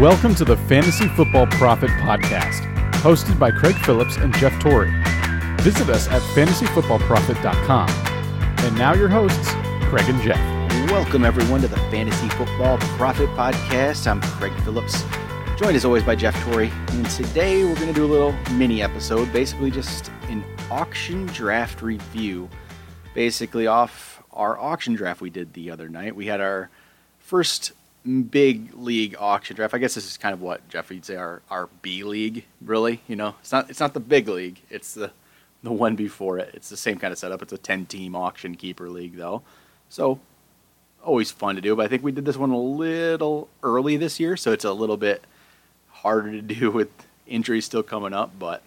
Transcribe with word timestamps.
Welcome 0.00 0.34
to 0.36 0.46
the 0.46 0.56
Fantasy 0.56 1.08
Football 1.08 1.46
Profit 1.48 1.90
Podcast, 1.90 2.62
hosted 3.02 3.38
by 3.38 3.50
Craig 3.50 3.74
Phillips 3.84 4.16
and 4.16 4.34
Jeff 4.36 4.58
Torrey. 4.58 4.90
Visit 5.60 5.90
us 5.90 6.08
at 6.08 6.22
fantasyfootballprofit.com. 6.34 7.90
And 8.64 8.78
now 8.78 8.94
your 8.94 9.10
hosts, 9.10 9.50
Craig 9.90 10.08
and 10.08 10.18
Jeff. 10.22 10.38
Welcome, 10.90 11.22
everyone, 11.22 11.60
to 11.60 11.68
the 11.68 11.76
Fantasy 11.90 12.30
Football 12.30 12.78
Profit 12.78 13.28
Podcast. 13.36 14.06
I'm 14.06 14.22
Craig 14.22 14.54
Phillips, 14.64 15.04
joined 15.58 15.76
as 15.76 15.84
always 15.84 16.02
by 16.02 16.16
Jeff 16.16 16.34
Torrey. 16.44 16.72
And 16.92 17.04
today 17.10 17.62
we're 17.64 17.74
going 17.74 17.88
to 17.88 17.92
do 17.92 18.06
a 18.06 18.08
little 18.08 18.32
mini 18.52 18.80
episode, 18.80 19.30
basically 19.34 19.70
just 19.70 20.10
an 20.30 20.42
auction 20.70 21.26
draft 21.26 21.82
review. 21.82 22.48
Basically, 23.12 23.66
off 23.66 24.22
our 24.32 24.58
auction 24.58 24.94
draft 24.94 25.20
we 25.20 25.28
did 25.28 25.52
the 25.52 25.70
other 25.70 25.90
night. 25.90 26.16
We 26.16 26.24
had 26.24 26.40
our 26.40 26.70
first 27.18 27.72
big 28.30 28.74
league 28.74 29.14
auction 29.18 29.56
draft. 29.56 29.74
I 29.74 29.78
guess 29.78 29.94
this 29.94 30.06
is 30.06 30.16
kind 30.16 30.32
of 30.32 30.40
what 30.40 30.66
Jeff 30.68 30.88
would 30.90 31.04
say 31.04 31.16
our, 31.16 31.42
our 31.50 31.68
B 31.82 32.02
league, 32.04 32.44
really. 32.60 33.02
You 33.06 33.16
know, 33.16 33.34
it's 33.40 33.52
not 33.52 33.70
it's 33.70 33.80
not 33.80 33.94
the 33.94 34.00
big 34.00 34.28
league. 34.28 34.60
It's 34.70 34.94
the 34.94 35.12
the 35.62 35.72
one 35.72 35.96
before 35.96 36.38
it. 36.38 36.50
It's 36.54 36.68
the 36.68 36.76
same 36.76 36.98
kind 36.98 37.12
of 37.12 37.18
setup. 37.18 37.42
It's 37.42 37.52
a 37.52 37.58
ten 37.58 37.86
team 37.86 38.14
auction 38.16 38.54
keeper 38.54 38.88
league 38.88 39.16
though. 39.16 39.42
So 39.88 40.20
always 41.04 41.30
fun 41.30 41.56
to 41.56 41.60
do, 41.60 41.74
but 41.76 41.84
I 41.84 41.88
think 41.88 42.02
we 42.02 42.12
did 42.12 42.24
this 42.24 42.36
one 42.36 42.50
a 42.50 42.58
little 42.58 43.48
early 43.62 43.96
this 43.96 44.20
year, 44.20 44.36
so 44.36 44.52
it's 44.52 44.64
a 44.64 44.72
little 44.72 44.96
bit 44.96 45.24
harder 45.88 46.30
to 46.32 46.42
do 46.42 46.70
with 46.70 46.88
injuries 47.26 47.64
still 47.64 47.82
coming 47.82 48.12
up, 48.12 48.32
but 48.38 48.62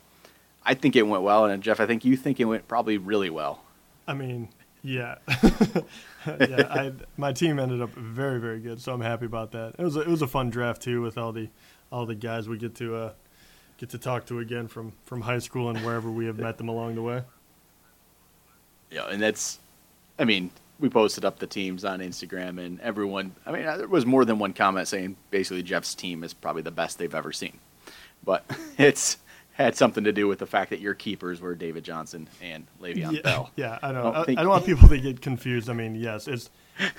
I 0.65 0.73
think 0.73 0.95
it 0.95 1.03
went 1.03 1.23
well 1.23 1.45
and 1.45 1.61
Jeff, 1.61 1.79
I 1.79 1.85
think 1.85 2.05
you 2.05 2.15
think 2.15 2.39
it 2.39 2.45
went 2.45 2.67
probably 2.67 2.97
really 2.97 3.29
well. 3.29 3.61
I 4.07 4.13
mean, 4.13 4.49
yeah, 4.83 5.15
yeah. 6.27 6.67
I, 6.69 6.91
my 7.17 7.31
team 7.31 7.57
ended 7.57 7.81
up 7.81 7.91
very, 7.91 8.39
very 8.39 8.59
good, 8.59 8.81
so 8.81 8.93
I'm 8.93 9.01
happy 9.01 9.25
about 9.25 9.51
that. 9.51 9.75
It 9.79 9.83
was 9.83 9.95
a, 9.95 10.01
it 10.01 10.07
was 10.07 10.21
a 10.21 10.27
fun 10.27 10.49
draft 10.49 10.81
too 10.81 11.01
with 11.01 11.17
all 11.17 11.31
the 11.31 11.49
all 11.91 12.05
the 12.05 12.15
guys 12.15 12.49
we 12.49 12.57
get 12.57 12.75
to 12.75 12.95
uh, 12.95 13.13
get 13.77 13.89
to 13.89 13.97
talk 13.97 14.25
to 14.25 14.39
again 14.39 14.67
from 14.67 14.93
from 15.05 15.21
high 15.21 15.39
school 15.39 15.69
and 15.69 15.79
wherever 15.79 16.11
we 16.11 16.25
have 16.25 16.37
met 16.37 16.57
them 16.57 16.67
along 16.67 16.95
the 16.95 17.01
way. 17.01 17.23
Yeah, 18.91 19.07
and 19.09 19.21
that's, 19.21 19.59
I 20.19 20.25
mean, 20.25 20.51
we 20.79 20.87
posted 20.87 21.25
up 21.25 21.39
the 21.39 21.47
teams 21.47 21.83
on 21.83 21.99
Instagram, 21.99 22.63
and 22.63 22.79
everyone, 22.81 23.33
I 23.45 23.51
mean, 23.51 23.63
there 23.63 23.87
was 23.87 24.05
more 24.05 24.23
than 24.23 24.37
one 24.37 24.53
comment 24.53 24.87
saying 24.87 25.15
basically 25.31 25.63
Jeff's 25.63 25.95
team 25.95 26.23
is 26.23 26.33
probably 26.33 26.61
the 26.61 26.71
best 26.71 26.99
they've 26.99 27.15
ever 27.15 27.31
seen, 27.31 27.57
but 28.23 28.45
it's 28.77 29.17
had 29.53 29.75
something 29.75 30.03
to 30.03 30.11
do 30.11 30.27
with 30.27 30.39
the 30.39 30.47
fact 30.47 30.71
that 30.71 30.79
your 30.79 30.95
keepers 30.95 31.39
were 31.39 31.53
David 31.53 31.83
Johnson 31.83 32.27
and 32.41 32.65
Le'Veon 32.81 33.13
yeah, 33.13 33.21
Bell. 33.21 33.51
Yeah, 33.55 33.79
I 33.83 33.91
know. 33.91 33.99
I 33.99 34.03
don't, 34.03 34.15
I, 34.15 34.31
I 34.31 34.43
don't 34.43 34.49
want 34.49 34.65
people 34.65 34.89
to 34.89 34.99
get 34.99 35.21
confused. 35.21 35.69
I 35.69 35.73
mean, 35.73 35.95
yes, 35.95 36.27
it's 36.27 36.49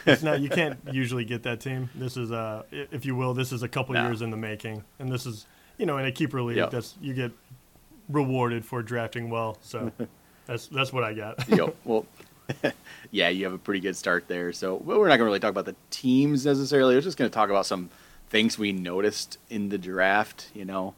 it's 0.06 0.22
not. 0.22 0.40
You 0.40 0.48
can't 0.48 0.78
usually 0.92 1.24
get 1.24 1.42
that 1.42 1.60
team. 1.60 1.90
This 1.94 2.16
is, 2.16 2.30
uh, 2.30 2.62
if 2.70 3.04
you 3.04 3.16
will, 3.16 3.34
this 3.34 3.52
is 3.52 3.62
a 3.62 3.68
couple 3.68 3.94
no. 3.94 4.06
years 4.06 4.22
in 4.22 4.30
the 4.30 4.36
making, 4.36 4.84
and 5.00 5.10
this 5.10 5.26
is, 5.26 5.46
you 5.78 5.86
know, 5.86 5.98
in 5.98 6.06
a 6.06 6.12
keeper 6.12 6.40
league, 6.42 6.56
yep. 6.56 6.70
that's 6.70 6.94
you 7.00 7.12
get 7.12 7.32
rewarded 8.08 8.64
for 8.64 8.82
drafting 8.82 9.30
well. 9.30 9.58
So 9.60 9.90
that's 10.46 10.68
that's 10.68 10.92
what 10.92 11.04
I 11.04 11.12
got. 11.12 11.48
yep. 11.48 11.74
Well. 11.84 12.06
yeah, 13.10 13.30
you 13.30 13.42
have 13.46 13.54
a 13.54 13.58
pretty 13.58 13.80
good 13.80 13.96
start 13.96 14.28
there. 14.28 14.52
So 14.52 14.74
well, 14.74 14.98
we're 14.98 15.08
not 15.08 15.16
going 15.16 15.20
to 15.20 15.24
really 15.24 15.40
talk 15.40 15.50
about 15.50 15.64
the 15.64 15.76
teams 15.88 16.44
necessarily. 16.44 16.94
We're 16.94 17.00
just 17.00 17.16
going 17.16 17.30
to 17.30 17.34
talk 17.34 17.48
about 17.48 17.64
some 17.64 17.88
things 18.28 18.58
we 18.58 18.70
noticed 18.70 19.38
in 19.48 19.70
the 19.70 19.78
draft. 19.78 20.50
You 20.52 20.66
know, 20.66 20.94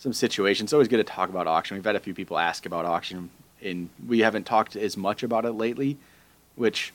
some 0.00 0.14
situations. 0.14 0.68
It's 0.68 0.72
always 0.72 0.88
good 0.88 0.96
to 0.96 1.04
talk 1.04 1.28
about 1.28 1.46
auction. 1.46 1.76
We've 1.76 1.84
had 1.84 1.94
a 1.94 2.00
few 2.00 2.14
people 2.14 2.38
ask 2.38 2.64
about 2.64 2.86
auction, 2.86 3.28
and 3.62 3.90
we 4.08 4.20
haven't 4.20 4.46
talked 4.46 4.74
as 4.74 4.96
much 4.96 5.22
about 5.22 5.44
it 5.44 5.52
lately, 5.52 5.98
which 6.56 6.94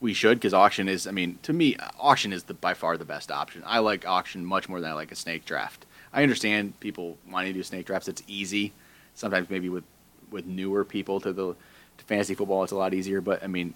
we 0.00 0.14
should 0.14 0.38
because 0.38 0.54
auction 0.54 0.88
is. 0.88 1.08
I 1.08 1.10
mean, 1.10 1.40
to 1.42 1.52
me, 1.52 1.76
auction 1.98 2.32
is 2.32 2.44
the 2.44 2.54
by 2.54 2.72
far 2.74 2.96
the 2.96 3.04
best 3.04 3.32
option. 3.32 3.64
I 3.66 3.80
like 3.80 4.06
auction 4.06 4.46
much 4.46 4.68
more 4.68 4.80
than 4.80 4.92
I 4.92 4.94
like 4.94 5.10
a 5.10 5.16
snake 5.16 5.44
draft. 5.44 5.84
I 6.12 6.22
understand 6.22 6.78
people 6.78 7.18
wanting 7.28 7.52
to 7.52 7.58
do 7.58 7.62
snake 7.64 7.86
drafts. 7.86 8.06
It's 8.06 8.22
easy. 8.28 8.72
Sometimes 9.14 9.50
maybe 9.50 9.68
with 9.68 9.84
with 10.30 10.46
newer 10.46 10.84
people 10.84 11.20
to 11.20 11.32
the 11.32 11.56
to 11.98 12.04
fantasy 12.04 12.34
football, 12.34 12.62
it's 12.62 12.72
a 12.72 12.76
lot 12.76 12.94
easier. 12.94 13.20
But 13.20 13.42
I 13.42 13.48
mean, 13.48 13.74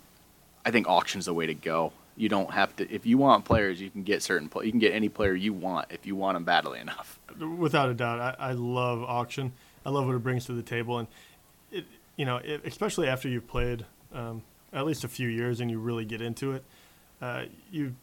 I 0.65 0.71
think 0.71 0.89
auction's 0.89 1.27
the 1.27 1.35
way 1.35 1.47
to 1.47 1.55
go. 1.55 1.93
You 2.19 2.29
don't 2.29 2.51
have 2.53 2.75
to. 2.77 2.91
If 2.93 3.07
you 3.07 3.17
want 3.17 3.45
players, 3.45 3.81
you 3.81 3.91
can 3.91 4.03
get 4.03 4.23
certain. 4.23 4.51
You 4.63 4.71
can 4.71 4.81
get 4.81 4.93
any 4.93 5.09
player 5.09 5.35
you 5.35 5.53
want 5.53 5.87
if 5.91 6.05
you 6.07 6.17
want 6.17 6.37
them 6.37 6.45
badly 6.45 6.81
enough 6.81 7.19
without 7.39 7.89
a 7.89 7.95
doubt, 7.95 8.21
I, 8.21 8.51
I 8.51 8.53
love 8.53 9.03
auction. 9.03 9.53
I 9.85 9.91
love 9.91 10.07
what 10.07 10.15
it 10.15 10.23
brings 10.23 10.47
to 10.47 10.53
the 10.53 10.63
table, 10.63 10.99
and 10.99 11.09
it, 11.73 11.85
you 12.17 12.25
know, 12.25 12.37
it, 12.39 12.63
especially 12.65 13.09
after 13.09 13.29
you've 13.29 13.47
played 13.47 13.87
um, 14.13 14.43
at 14.73 14.85
least 14.87 15.05
a 15.05 15.09
few 15.09 15.29
years 15.29 15.61
and 15.61 15.71
you 15.71 15.79
really 15.79 16.05
get 16.05 16.21
into 16.21 16.53
it, 16.53 16.65
uh, 17.23 17.45
you 17.71 17.95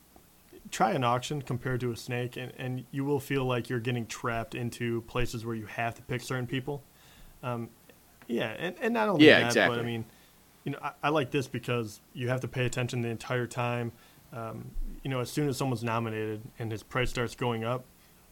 try 0.72 0.92
an 0.92 1.04
auction 1.04 1.42
compared 1.42 1.80
to 1.82 1.92
a 1.92 1.98
snake, 1.98 2.38
and, 2.38 2.52
and 2.58 2.86
you 2.92 3.06
will 3.06 3.20
feel 3.20 3.46
like 3.46 3.70
you're 3.70 3.80
getting 3.80 4.06
trapped 4.08 4.56
into 4.56 5.02
places 5.02 5.46
where 5.46 5.56
you 5.56 5.66
have 5.66 5.96
to 5.96 6.02
pick 6.04 6.22
certain 6.22 6.48
people. 6.48 6.82
Um, 7.44 7.70
yeah, 8.28 8.56
and, 8.58 8.76
and 8.82 8.94
not 8.94 9.10
only 9.10 9.26
yeah, 9.26 9.42
that, 9.42 9.48
exactly. 9.48 9.78
but 9.78 9.84
I 9.84 9.86
mean, 9.86 10.06
you 10.64 10.72
know, 10.72 10.80
I, 10.82 10.92
I, 11.04 11.10
like 11.10 11.30
this 11.30 11.48
because 11.48 12.00
you 12.14 12.30
have 12.30 12.42
to 12.42 12.48
pay 12.48 12.66
attention 12.66 13.02
the 13.02 13.10
entire 13.10 13.46
time. 13.46 13.92
Um, 14.36 14.72
you 15.04 15.10
know, 15.10 15.22
as 15.22 15.32
soon 15.32 15.48
as 15.48 15.58
someone's 15.58 15.84
nominated 15.84 16.42
and 16.60 16.72
his 16.72 16.84
price 16.84 17.10
starts 17.10 17.36
going 17.36 17.64
up, 17.64 17.86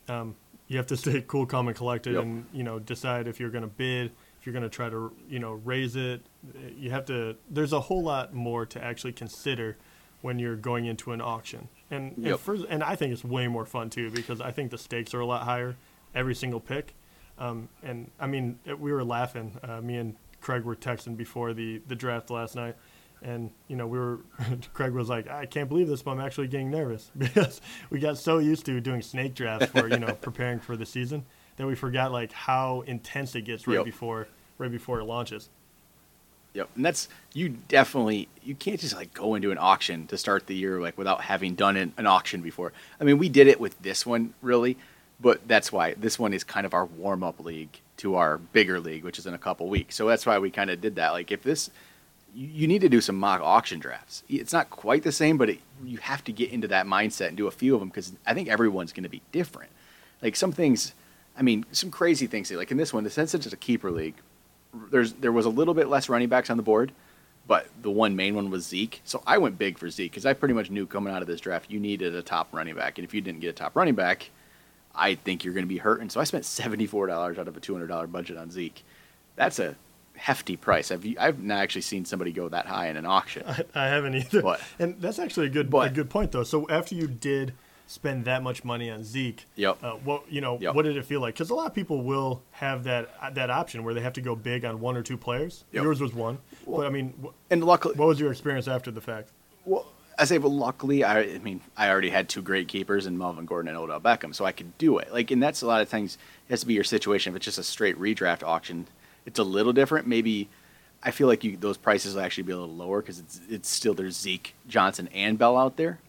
um, 0.10 0.36
you 0.68 0.78
have 0.78 0.88
to 0.88 0.98
stay 1.04 1.24
cool, 1.26 1.46
calm, 1.46 1.68
and 1.68 1.78
collected, 1.78 2.14
yep. 2.14 2.24
and 2.24 2.46
you 2.54 2.64
know 2.64 2.80
decide 2.80 3.28
if 3.28 3.40
you're 3.40 3.50
going 3.50 3.64
to 3.64 3.70
bid, 3.70 4.12
if 4.40 4.46
you're 4.46 4.54
going 4.54 4.64
to 4.64 4.70
try 4.70 4.90
to 4.90 5.12
you 5.30 5.40
know 5.40 5.54
raise 5.54 5.96
it. 5.96 6.22
You 6.78 6.92
have 6.92 7.06
to. 7.06 7.38
There's 7.50 7.74
a 7.74 7.80
whole 7.80 8.04
lot 8.04 8.34
more 8.34 8.66
to 8.66 8.84
actually 8.84 9.14
consider 9.14 9.78
when 10.22 10.40
you're 10.40 10.56
going 10.56 10.86
into 10.86 11.12
an 11.12 11.22
auction, 11.22 11.70
and 11.90 12.14
yep. 12.18 12.34
and, 12.34 12.40
first, 12.40 12.66
and 12.70 12.84
I 12.84 12.96
think 12.96 13.14
it's 13.14 13.24
way 13.24 13.48
more 13.48 13.66
fun 13.66 13.90
too 13.90 14.12
because 14.12 14.42
I 14.42 14.52
think 14.52 14.72
the 14.72 14.78
stakes 14.78 15.14
are 15.14 15.22
a 15.22 15.26
lot 15.26 15.44
higher 15.44 15.76
every 16.14 16.36
single 16.36 16.60
pick. 16.60 16.94
Um, 17.40 17.70
and 17.82 18.12
I 18.20 18.28
mean, 18.28 18.60
we 18.66 18.92
were 18.92 19.04
laughing. 19.04 19.58
Uh, 19.64 19.82
me 19.82 19.98
and 19.98 20.16
Craig 20.42 20.64
were 20.64 20.76
texting 20.76 21.16
before 21.16 21.54
the 21.54 21.82
the 21.88 21.96
draft 21.96 22.30
last 22.30 22.56
night 22.56 22.76
and 23.24 23.50
you 23.68 23.76
know 23.76 23.88
we 23.88 23.98
were 23.98 24.20
Craig 24.74 24.92
was 24.92 25.10
like 25.10 25.30
I 25.30 25.46
can't 25.46 25.70
believe 25.70 25.88
this 25.88 26.02
but 26.02 26.12
I'm 26.12 26.20
actually 26.20 26.48
getting 26.48 26.70
nervous 26.70 27.12
because 27.18 27.62
we 27.90 28.00
got 28.00 28.18
so 28.18 28.38
used 28.38 28.66
to 28.66 28.80
doing 28.82 29.02
snake 29.02 29.34
drafts 29.34 29.68
for 29.68 29.88
you 29.88 29.98
know 29.98 30.14
preparing 30.22 30.60
for 30.60 30.76
the 30.76 30.86
season 30.86 31.26
that 31.58 31.68
we 31.68 31.76
forgot 31.76 32.12
like 32.12 32.32
how 32.32 32.82
intense 32.82 33.36
it 33.36 33.42
gets 33.42 33.68
right 33.68 33.76
yep. 33.76 33.86
before 33.86 34.28
right 34.58 34.72
before 34.72 35.00
it 35.00 35.06
launches. 35.06 35.50
Yep, 36.54 36.70
and 36.76 36.86
that's 36.86 37.10
you 37.34 37.50
definitely 37.50 38.28
you 38.44 38.54
can't 38.54 38.80
just 38.80 38.96
like 38.96 39.14
go 39.14 39.36
into 39.36 39.52
an 39.52 39.58
auction 39.60 40.06
to 40.08 40.18
start 40.18 40.46
the 40.46 40.56
year 40.56 40.80
like 40.80 40.98
without 40.98 41.22
having 41.22 41.56
done 41.56 41.76
an, 41.78 41.94
an 41.98 42.06
auction 42.06 42.42
before. 42.42 42.74
I 43.02 43.04
mean, 43.04 43.18
we 43.18 43.28
did 43.30 43.48
it 43.48 43.60
with 43.60 43.82
this 43.82 44.06
one 44.06 44.36
really, 44.42 44.78
but 45.20 45.48
that's 45.48 45.72
why 45.72 45.96
this 45.96 46.20
one 46.20 46.32
is 46.32 46.44
kind 46.44 46.66
of 46.66 46.74
our 46.74 46.86
warm 46.86 47.24
up 47.24 47.44
league 47.44 47.80
to 47.98 48.16
our 48.16 48.38
bigger 48.38 48.80
league, 48.80 49.04
which 49.04 49.18
is 49.18 49.26
in 49.26 49.34
a 49.34 49.40
couple 49.40 49.68
weeks. 49.68 49.96
So 49.96 50.08
that's 50.08 50.26
why 50.26 50.38
we 50.38 50.52
kind 50.52 50.70
of 50.70 50.80
did 50.80 50.96
that. 50.96 51.10
Like 51.10 51.32
if 51.32 51.42
this 51.42 51.72
you 52.34 52.68
need 52.68 52.82
to 52.82 52.90
do 52.90 53.02
some 53.02 53.18
mock 53.18 53.42
auction 53.42 53.80
drafts. 53.80 54.24
It's 54.28 54.54
not 54.54 54.70
quite 54.70 55.04
the 55.04 55.12
same, 55.12 55.38
but 55.38 55.50
it, 55.50 55.60
you 55.84 55.98
have 56.00 56.24
to 56.26 56.32
get 56.32 56.52
into 56.52 56.68
that 56.70 56.86
mindset 56.86 57.28
and 57.28 57.38
do 57.38 57.48
a 57.48 57.52
few 57.52 57.74
of 57.74 57.80
them 57.80 57.90
because 57.90 58.14
I 58.26 58.34
think 58.34 58.50
everyone's 58.50 58.92
going 58.92 59.04
to 59.04 59.10
be 59.10 59.22
different. 59.32 59.72
Like 60.22 60.36
some 60.36 60.52
things, 60.52 60.94
I 61.38 61.42
mean, 61.42 61.66
some 61.72 61.92
crazy 61.92 62.28
things. 62.28 62.52
Like 62.52 62.72
in 62.72 62.78
this 62.78 62.94
one, 62.94 63.04
the 63.04 63.10
since 63.10 63.34
it's 63.34 63.46
a 63.52 63.58
keeper 63.58 63.92
league, 63.92 64.16
there's 64.90 65.14
there 65.14 65.32
was 65.32 65.46
a 65.46 65.50
little 65.50 65.74
bit 65.74 65.88
less 65.88 66.10
running 66.10 66.30
backs 66.30 66.50
on 66.50 66.58
the 66.58 66.64
board, 66.64 66.92
but 67.46 67.68
the 67.82 67.92
one 67.92 68.16
main 68.16 68.36
one 68.36 68.50
was 68.50 68.66
Zeke. 68.66 69.02
So 69.04 69.22
I 69.28 69.38
went 69.38 69.60
big 69.60 69.78
for 69.78 69.90
Zeke 69.90 70.12
because 70.12 70.26
I 70.26 70.34
pretty 70.34 70.54
much 70.54 70.72
knew 70.72 70.88
coming 70.88 71.14
out 71.14 71.22
of 71.22 71.28
this 71.28 71.42
draft 71.42 71.70
you 71.70 71.80
needed 71.80 72.16
a 72.16 72.24
top 72.24 72.54
running 72.54 72.76
back, 72.76 72.98
and 72.98 73.06
if 73.06 73.14
you 73.14 73.22
didn't 73.22 73.42
get 73.42 73.50
a 73.50 73.54
top 73.54 73.76
running 73.76 73.96
back, 73.96 74.32
I 74.96 75.16
think 75.16 75.44
you're 75.44 75.54
going 75.54 75.66
to 75.66 75.70
be 75.70 75.78
hurting. 75.78 76.10
So 76.10 76.20
I 76.20 76.24
spent 76.24 76.46
seventy 76.46 76.88
four 76.88 77.06
dollars 77.06 77.38
out 77.38 77.48
of 77.48 77.56
a 77.56 77.60
two 77.60 77.74
hundred 77.74 77.88
dollar 77.88 78.08
budget 78.08 78.38
on 78.38 78.50
Zeke. 78.50 78.84
That's 79.36 79.60
a 79.60 79.76
hefty 80.16 80.56
price. 80.56 80.92
You, 80.92 81.16
I've 81.20 81.42
not 81.42 81.60
actually 81.60 81.82
seen 81.82 82.06
somebody 82.06 82.32
go 82.32 82.50
that 82.50 82.66
high 82.66 82.88
in 82.88 82.98
an 82.98 83.06
auction. 83.06 83.44
I, 83.48 83.64
I 83.76 83.88
haven't 83.88 84.16
either. 84.16 84.42
But, 84.42 84.62
and 84.80 85.02
that's 85.02 85.20
actually 85.20 85.48
a 85.48 85.50
good 85.50 85.70
but, 85.70 85.88
a 85.88 85.94
good 85.94 86.10
point 86.10 86.32
though. 86.32 86.44
So 86.44 86.68
after 86.70 86.96
you 86.96 87.08
did 87.08 87.54
spend 87.86 88.26
that 88.26 88.42
much 88.42 88.64
money 88.64 88.90
on 88.90 89.04
Zeke, 89.04 89.46
yep. 89.56 89.78
Uh, 89.84 89.94
what 89.94 90.24
you 90.32 90.42
know, 90.42 90.58
yep. 90.60 90.76
what 90.76 90.84
did 90.84 90.98
it 90.98 91.06
feel 91.06 91.22
like? 91.22 91.34
Because 91.36 91.50
a 91.50 91.56
lot 91.56 91.68
of 91.68 91.74
people 91.74 92.04
will 92.04 92.42
have 92.52 92.84
that 92.86 93.36
that 93.36 93.50
option 93.50 93.84
where 93.84 93.94
they 93.94 94.02
have 94.02 94.14
to 94.14 94.22
go 94.22 94.36
big 94.36 94.66
on 94.66 94.80
one 94.80 94.96
or 94.96 95.04
two 95.04 95.18
players. 95.18 95.66
Yep. 95.72 95.84
Yours 95.84 96.02
was 96.02 96.14
one, 96.14 96.40
well, 96.66 96.82
but 96.82 96.88
I 96.88 96.90
mean, 96.90 97.14
and 97.50 97.64
luckily, 97.64 97.96
what 97.96 98.08
was 98.08 98.20
your 98.20 98.32
experience 98.32 98.68
after 98.68 98.92
the 98.92 99.02
fact? 99.02 99.30
Well, 99.66 99.86
I 100.18 100.26
say, 100.26 100.38
well, 100.38 100.54
luckily, 100.54 101.04
I, 101.04 101.22
I 101.22 101.38
mean, 101.40 101.62
I 101.76 101.90
already 101.90 102.10
had 102.10 102.30
two 102.30 102.42
great 102.42 102.68
keepers 102.68 103.08
in 103.08 103.18
Melvin 103.18 103.46
Gordon 103.46 103.70
and 103.70 103.78
Odell 103.78 104.00
Beckham, 104.00 104.36
so 104.36 104.46
I 104.46 104.52
could 104.52 104.78
do 104.78 105.00
it. 105.00 105.12
Like, 105.12 105.32
and 105.32 105.42
that's 105.42 105.62
a 105.62 105.68
lot 105.68 105.82
of 105.82 105.90
things. 105.90 106.18
It 106.48 106.52
has 106.52 106.62
to 106.62 106.68
be 106.68 106.76
your 106.76 106.84
situation. 106.84 107.34
If 107.34 107.38
it's 107.38 107.46
just 107.46 107.58
a 107.58 107.64
straight 107.64 107.98
redraft 107.98 108.44
auction, 108.44 108.88
it's 109.26 109.40
a 109.40 109.44
little 109.44 109.74
different. 109.74 110.08
Maybe 110.08 110.50
I 111.04 111.12
feel 111.12 111.28
like 111.28 111.44
you, 111.44 111.58
those 111.58 111.78
prices 111.78 112.16
will 112.16 112.22
actually 112.22 112.44
be 112.44 112.54
a 112.54 112.58
little 112.58 112.76
lower 112.76 113.02
because 113.02 113.20
it's 113.20 113.42
it's 113.50 113.70
still 113.70 113.94
there's 113.94 114.18
Zeke, 114.18 114.56
Johnson, 114.68 115.10
and 115.14 115.38
Bell 115.38 115.58
out 115.58 115.78
there. 115.78 116.00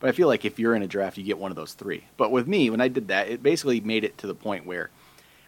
But 0.00 0.08
I 0.08 0.12
feel 0.12 0.28
like 0.28 0.44
if 0.44 0.58
you're 0.58 0.76
in 0.76 0.82
a 0.82 0.86
draft, 0.86 1.18
you 1.18 1.24
get 1.24 1.38
one 1.38 1.50
of 1.50 1.56
those 1.56 1.72
three. 1.72 2.04
But 2.16 2.30
with 2.30 2.46
me, 2.46 2.70
when 2.70 2.80
I 2.80 2.88
did 2.88 3.08
that, 3.08 3.28
it 3.28 3.42
basically 3.42 3.80
made 3.80 4.04
it 4.04 4.16
to 4.18 4.28
the 4.28 4.34
point 4.34 4.64
where 4.64 4.90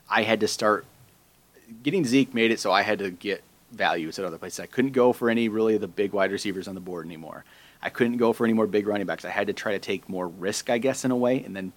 I 0.08 0.24
had 0.24 0.40
to 0.40 0.48
start 0.48 0.86
getting 1.82 2.04
Zeke. 2.04 2.34
Made 2.34 2.50
it 2.50 2.58
so 2.58 2.72
I 2.72 2.82
had 2.82 2.98
to 2.98 3.10
get 3.10 3.44
values 3.70 4.18
at 4.18 4.24
other 4.24 4.38
places. 4.38 4.60
I 4.60 4.66
couldn't 4.66 4.92
go 4.92 5.12
for 5.12 5.30
any 5.30 5.48
really 5.48 5.78
the 5.78 5.86
big 5.86 6.12
wide 6.12 6.32
receivers 6.32 6.66
on 6.66 6.74
the 6.74 6.80
board 6.80 7.06
anymore. 7.06 7.44
I 7.82 7.90
couldn't 7.90 8.16
go 8.16 8.32
for 8.32 8.44
any 8.44 8.52
more 8.52 8.66
big 8.66 8.86
running 8.86 9.06
backs. 9.06 9.24
I 9.24 9.30
had 9.30 9.46
to 9.46 9.52
try 9.52 9.72
to 9.72 9.78
take 9.78 10.08
more 10.08 10.26
risk, 10.28 10.68
I 10.68 10.78
guess, 10.78 11.04
in 11.04 11.10
a 11.10 11.16
way, 11.16 11.42
and 11.42 11.56
then 11.56 11.72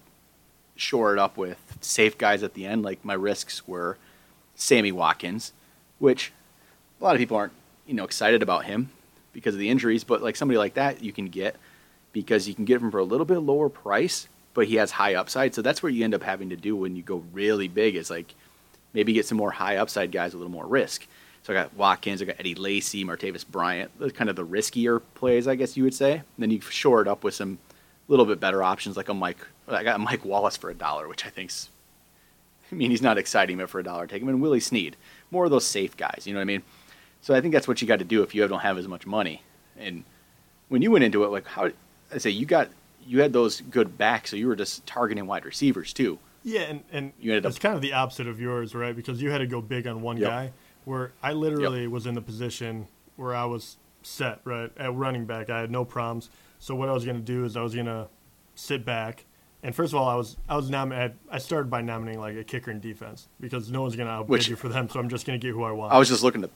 shore 0.76 1.12
it 1.12 1.18
up 1.18 1.36
with 1.36 1.78
safe 1.80 2.18
guys 2.18 2.42
at 2.42 2.54
the 2.54 2.66
end. 2.66 2.82
Like 2.82 3.04
my 3.04 3.14
risks 3.14 3.66
were 3.66 3.96
Sammy 4.54 4.92
Watkins, 4.92 5.52
which 5.98 6.32
a 7.00 7.04
lot 7.04 7.14
of 7.14 7.18
people 7.18 7.36
aren't 7.36 7.52
you 7.86 7.94
know 7.94 8.04
excited 8.04 8.42
about 8.42 8.64
him 8.64 8.90
because 9.32 9.54
of 9.54 9.60
the 9.60 9.68
injuries, 9.68 10.04
but 10.04 10.22
like 10.22 10.36
somebody 10.36 10.58
like 10.58 10.74
that 10.74 11.02
you 11.02 11.12
can 11.12 11.26
get 11.26 11.56
because 12.12 12.48
you 12.48 12.54
can 12.54 12.64
get 12.64 12.80
him 12.80 12.90
for 12.90 12.98
a 12.98 13.04
little 13.04 13.26
bit 13.26 13.38
lower 13.38 13.68
price, 13.68 14.28
but 14.54 14.66
he 14.66 14.76
has 14.76 14.92
high 14.92 15.14
upside. 15.14 15.54
So 15.54 15.62
that's 15.62 15.82
where 15.82 15.90
you 15.90 16.04
end 16.04 16.14
up 16.14 16.22
having 16.22 16.50
to 16.50 16.56
do 16.56 16.76
when 16.76 16.96
you 16.96 17.02
go 17.02 17.24
really 17.32 17.68
big 17.68 17.96
is 17.96 18.08
like 18.08 18.34
maybe 18.94 19.12
get 19.12 19.26
some 19.26 19.38
more 19.38 19.50
high 19.50 19.76
upside 19.76 20.12
guys 20.12 20.32
with 20.32 20.36
a 20.36 20.38
little 20.38 20.52
more 20.52 20.66
risk. 20.66 21.06
So 21.42 21.52
I 21.52 21.56
got 21.56 21.74
Watkins, 21.74 22.22
I 22.22 22.24
got 22.24 22.36
Eddie 22.38 22.54
Lacy, 22.54 23.04
Martavis 23.04 23.46
Bryant, 23.46 23.90
kind 24.14 24.30
of 24.30 24.36
the 24.36 24.46
riskier 24.46 25.02
plays, 25.14 25.46
I 25.46 25.56
guess 25.56 25.76
you 25.76 25.84
would 25.84 25.92
say. 25.92 26.12
And 26.12 26.22
then 26.38 26.50
you 26.50 26.60
shore 26.62 27.02
it 27.02 27.08
up 27.08 27.22
with 27.22 27.34
some 27.34 27.58
little 28.08 28.24
bit 28.24 28.40
better 28.40 28.62
options 28.62 28.96
like 28.96 29.10
a 29.10 29.14
Mike. 29.14 29.46
I 29.68 29.82
got 29.82 30.00
Mike 30.00 30.24
Wallace 30.24 30.56
for 30.56 30.70
a 30.70 30.74
dollar, 30.74 31.06
which 31.06 31.26
I 31.26 31.28
think's. 31.28 31.68
I 32.72 32.74
mean, 32.74 32.90
he's 32.90 33.02
not 33.02 33.18
exciting, 33.18 33.58
but 33.58 33.68
for 33.70 33.78
a 33.80 33.84
dollar, 33.84 34.06
take 34.06 34.22
him. 34.22 34.28
And 34.28 34.40
Willie 34.42 34.60
Snead, 34.60 34.96
more 35.30 35.44
of 35.44 35.50
those 35.50 35.66
safe 35.66 35.96
guys. 35.96 36.24
You 36.26 36.32
know 36.34 36.38
what 36.38 36.42
I 36.42 36.46
mean? 36.46 36.62
So 37.20 37.34
I 37.34 37.40
think 37.40 37.52
that's 37.54 37.66
what 37.68 37.80
you 37.80 37.88
got 37.88 37.98
to 38.00 38.04
do 38.04 38.22
if 38.22 38.34
you 38.34 38.46
don't 38.46 38.60
have 38.60 38.76
as 38.78 38.86
much 38.88 39.06
money. 39.06 39.42
And 39.78 40.04
when 40.68 40.82
you 40.82 40.90
went 40.90 41.04
into 41.04 41.24
it, 41.24 41.28
like 41.28 41.46
how 41.46 41.70
I 42.12 42.18
say, 42.18 42.30
you 42.30 42.46
got 42.46 42.68
you 43.06 43.20
had 43.20 43.32
those 43.32 43.60
good 43.60 43.98
backs, 43.98 44.30
so 44.30 44.36
you 44.36 44.46
were 44.46 44.56
just 44.56 44.86
targeting 44.86 45.26
wide 45.26 45.44
receivers 45.44 45.92
too. 45.92 46.18
Yeah, 46.42 46.62
and 46.62 46.82
and 46.92 47.12
You 47.18 47.32
ended 47.32 47.46
it's 47.46 47.56
up- 47.56 47.62
kind 47.62 47.74
of 47.74 47.80
the 47.82 47.92
opposite 47.92 48.26
of 48.26 48.40
yours, 48.40 48.74
right? 48.74 48.94
Because 48.94 49.20
you 49.22 49.30
had 49.30 49.38
to 49.38 49.46
go 49.46 49.60
big 49.60 49.86
on 49.86 50.00
one 50.02 50.16
Yep. 50.18 50.30
guy, 50.30 50.52
where 50.84 51.12
I 51.22 51.32
literally 51.32 51.86
was 51.86 52.06
in 52.06 52.14
the 52.14 52.22
position 52.22 52.88
where 53.16 53.34
I 53.34 53.44
was 53.46 53.76
set, 54.02 54.40
right 54.44 54.70
at 54.76 54.94
running 54.94 55.24
back. 55.24 55.48
I 55.50 55.60
had 55.60 55.70
no 55.70 55.84
problems. 55.84 56.28
So 56.58 56.74
what 56.74 56.88
I 56.88 56.92
was 56.92 57.04
going 57.04 57.16
to 57.16 57.22
do 57.22 57.44
is 57.44 57.56
I 57.56 57.62
was 57.62 57.74
going 57.74 57.86
to 57.86 58.08
sit 58.54 58.84
back, 58.84 59.24
and 59.64 59.74
first 59.74 59.92
of 59.92 59.98
all, 59.98 60.08
I 60.08 60.14
was 60.14 60.36
I 60.48 60.54
was 60.54 60.70
nominated. 60.70 61.16
I 61.28 61.38
started 61.38 61.68
by 61.70 61.80
nominating 61.80 62.20
like 62.20 62.36
a 62.36 62.44
kicker 62.44 62.70
and 62.70 62.80
defense 62.80 63.26
because 63.40 63.68
no 63.70 63.82
one's 63.82 63.96
going 63.96 64.06
to 64.06 64.12
outbid 64.12 64.30
Which- 64.30 64.48
you 64.48 64.54
for 64.56 64.68
them. 64.68 64.88
So 64.88 65.00
I'm 65.00 65.08
just 65.08 65.26
going 65.26 65.40
to 65.40 65.44
get 65.44 65.52
who 65.52 65.64
I 65.64 65.72
want. 65.72 65.92
I 65.92 65.98
was 65.98 66.08
just 66.08 66.22
looking 66.22 66.42
to, 66.42 66.50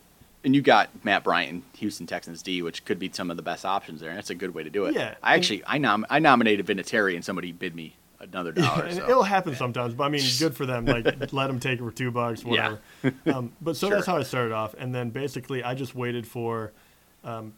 and 0.44 0.54
you 0.54 0.62
got 0.62 0.90
Matt 1.04 1.24
Bryant, 1.24 1.64
Houston 1.78 2.06
Texans 2.06 2.42
D, 2.42 2.62
which 2.62 2.84
could 2.84 2.98
be 3.00 3.10
some 3.12 3.30
of 3.30 3.36
the 3.36 3.42
best 3.42 3.64
options 3.64 4.00
there. 4.00 4.10
And 4.10 4.18
that's 4.18 4.30
a 4.30 4.34
good 4.36 4.54
way 4.54 4.62
to 4.62 4.70
do 4.70 4.84
it. 4.84 4.94
Yeah, 4.94 5.14
I 5.22 5.34
actually 5.34 5.62
I 5.66 5.78
nom 5.78 6.06
I 6.08 6.18
nominated 6.20 6.66
Vinatieri, 6.66 7.14
and 7.16 7.24
somebody 7.24 7.50
bid 7.50 7.74
me 7.74 7.96
another 8.20 8.52
dollar. 8.52 8.82
and 8.84 8.96
so. 8.96 9.04
it'll 9.08 9.22
happen 9.22 9.54
sometimes, 9.54 9.94
but 9.94 10.04
I 10.04 10.08
mean, 10.08 10.22
good 10.38 10.54
for 10.56 10.66
them. 10.66 10.84
Like, 10.84 11.32
let 11.32 11.46
them 11.46 11.60
take 11.60 11.78
it 11.80 11.82
for 11.82 11.92
two 11.92 12.10
bucks, 12.10 12.42
Yeah. 12.44 12.76
whatever. 13.00 13.14
um, 13.38 13.52
but 13.62 13.76
so 13.76 13.86
Sure. 13.88 13.96
that's 13.96 14.06
how 14.06 14.16
I 14.16 14.22
started 14.24 14.52
off, 14.52 14.74
and 14.76 14.94
then 14.94 15.10
basically 15.10 15.62
I 15.62 15.74
just 15.74 15.94
waited 15.94 16.26
for 16.26 16.72
um, 17.24 17.54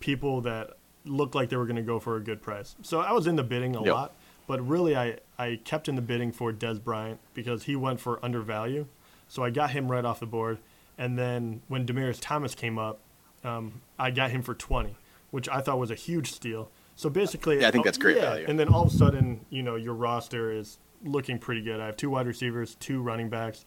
people 0.00 0.40
that 0.42 0.70
looked 1.04 1.34
like 1.34 1.50
they 1.50 1.56
were 1.56 1.66
going 1.66 1.76
to 1.76 1.82
go 1.82 2.00
for 2.00 2.16
a 2.16 2.20
good 2.20 2.40
price. 2.42 2.76
So 2.82 3.00
I 3.00 3.12
was 3.12 3.26
in 3.26 3.36
the 3.36 3.42
bidding 3.42 3.76
a 3.76 3.82
Yep. 3.84 3.92
lot, 3.94 4.12
but 4.46 4.66
really 4.66 4.96
I 4.96 5.18
I 5.38 5.60
kept 5.64 5.88
in 5.88 5.94
the 5.94 6.02
bidding 6.02 6.32
for 6.32 6.52
Dez 6.52 6.82
Bryant 6.82 7.20
because 7.34 7.64
he 7.64 7.76
went 7.76 8.00
for 8.00 8.24
undervalue. 8.24 8.86
So 9.28 9.42
I 9.42 9.50
got 9.50 9.70
him 9.70 9.90
right 9.90 10.04
off 10.04 10.20
the 10.20 10.26
board, 10.26 10.58
and 10.98 11.18
then 11.18 11.62
when 11.68 11.86
Demaryius 11.86 12.18
Thomas 12.20 12.54
came 12.54 12.78
up, 12.78 13.00
um, 13.42 13.80
I 13.98 14.10
got 14.10 14.30
him 14.30 14.42
for 14.42 14.54
twenty, 14.54 14.96
which 15.30 15.48
I 15.48 15.60
thought 15.60 15.78
was 15.78 15.90
a 15.90 15.96
huge 15.96 16.32
steal. 16.32 16.70
So 16.96 17.10
basically, 17.10 17.60
Yeah, 17.60 17.68
I 17.68 17.70
think 17.72 17.84
that's 17.84 17.98
great 17.98 18.16
yeah, 18.16 18.30
value. 18.30 18.46
And 18.48 18.58
then 18.58 18.68
all 18.68 18.84
of 18.84 18.92
a 18.92 18.96
sudden, 18.96 19.44
you 19.50 19.62
know, 19.62 19.74
your 19.74 19.94
roster 19.94 20.52
is 20.52 20.78
looking 21.04 21.38
pretty 21.38 21.60
good. 21.60 21.80
I 21.80 21.86
have 21.86 21.96
two 21.96 22.10
wide 22.10 22.26
receivers, 22.26 22.76
two 22.76 23.02
running 23.02 23.28
backs, 23.28 23.64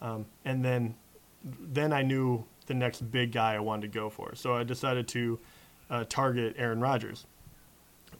um, 0.00 0.26
and 0.44 0.64
then 0.64 0.94
then 1.42 1.92
I 1.92 2.02
knew 2.02 2.44
the 2.66 2.74
next 2.74 3.10
big 3.10 3.32
guy 3.32 3.54
I 3.54 3.60
wanted 3.60 3.92
to 3.92 3.98
go 3.98 4.10
for. 4.10 4.34
So 4.34 4.54
I 4.54 4.62
decided 4.62 5.08
to 5.08 5.38
uh, 5.90 6.04
target 6.08 6.54
Aaron 6.56 6.80
Rodgers. 6.80 7.26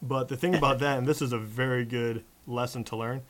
But 0.02 0.28
the 0.28 0.36
thing 0.36 0.54
about 0.54 0.78
that, 0.80 0.98
and 0.98 1.06
this 1.06 1.20
is 1.20 1.32
a 1.32 1.38
very 1.38 1.84
good 1.84 2.24
lesson 2.46 2.84
to 2.84 2.96
learn, 2.96 3.22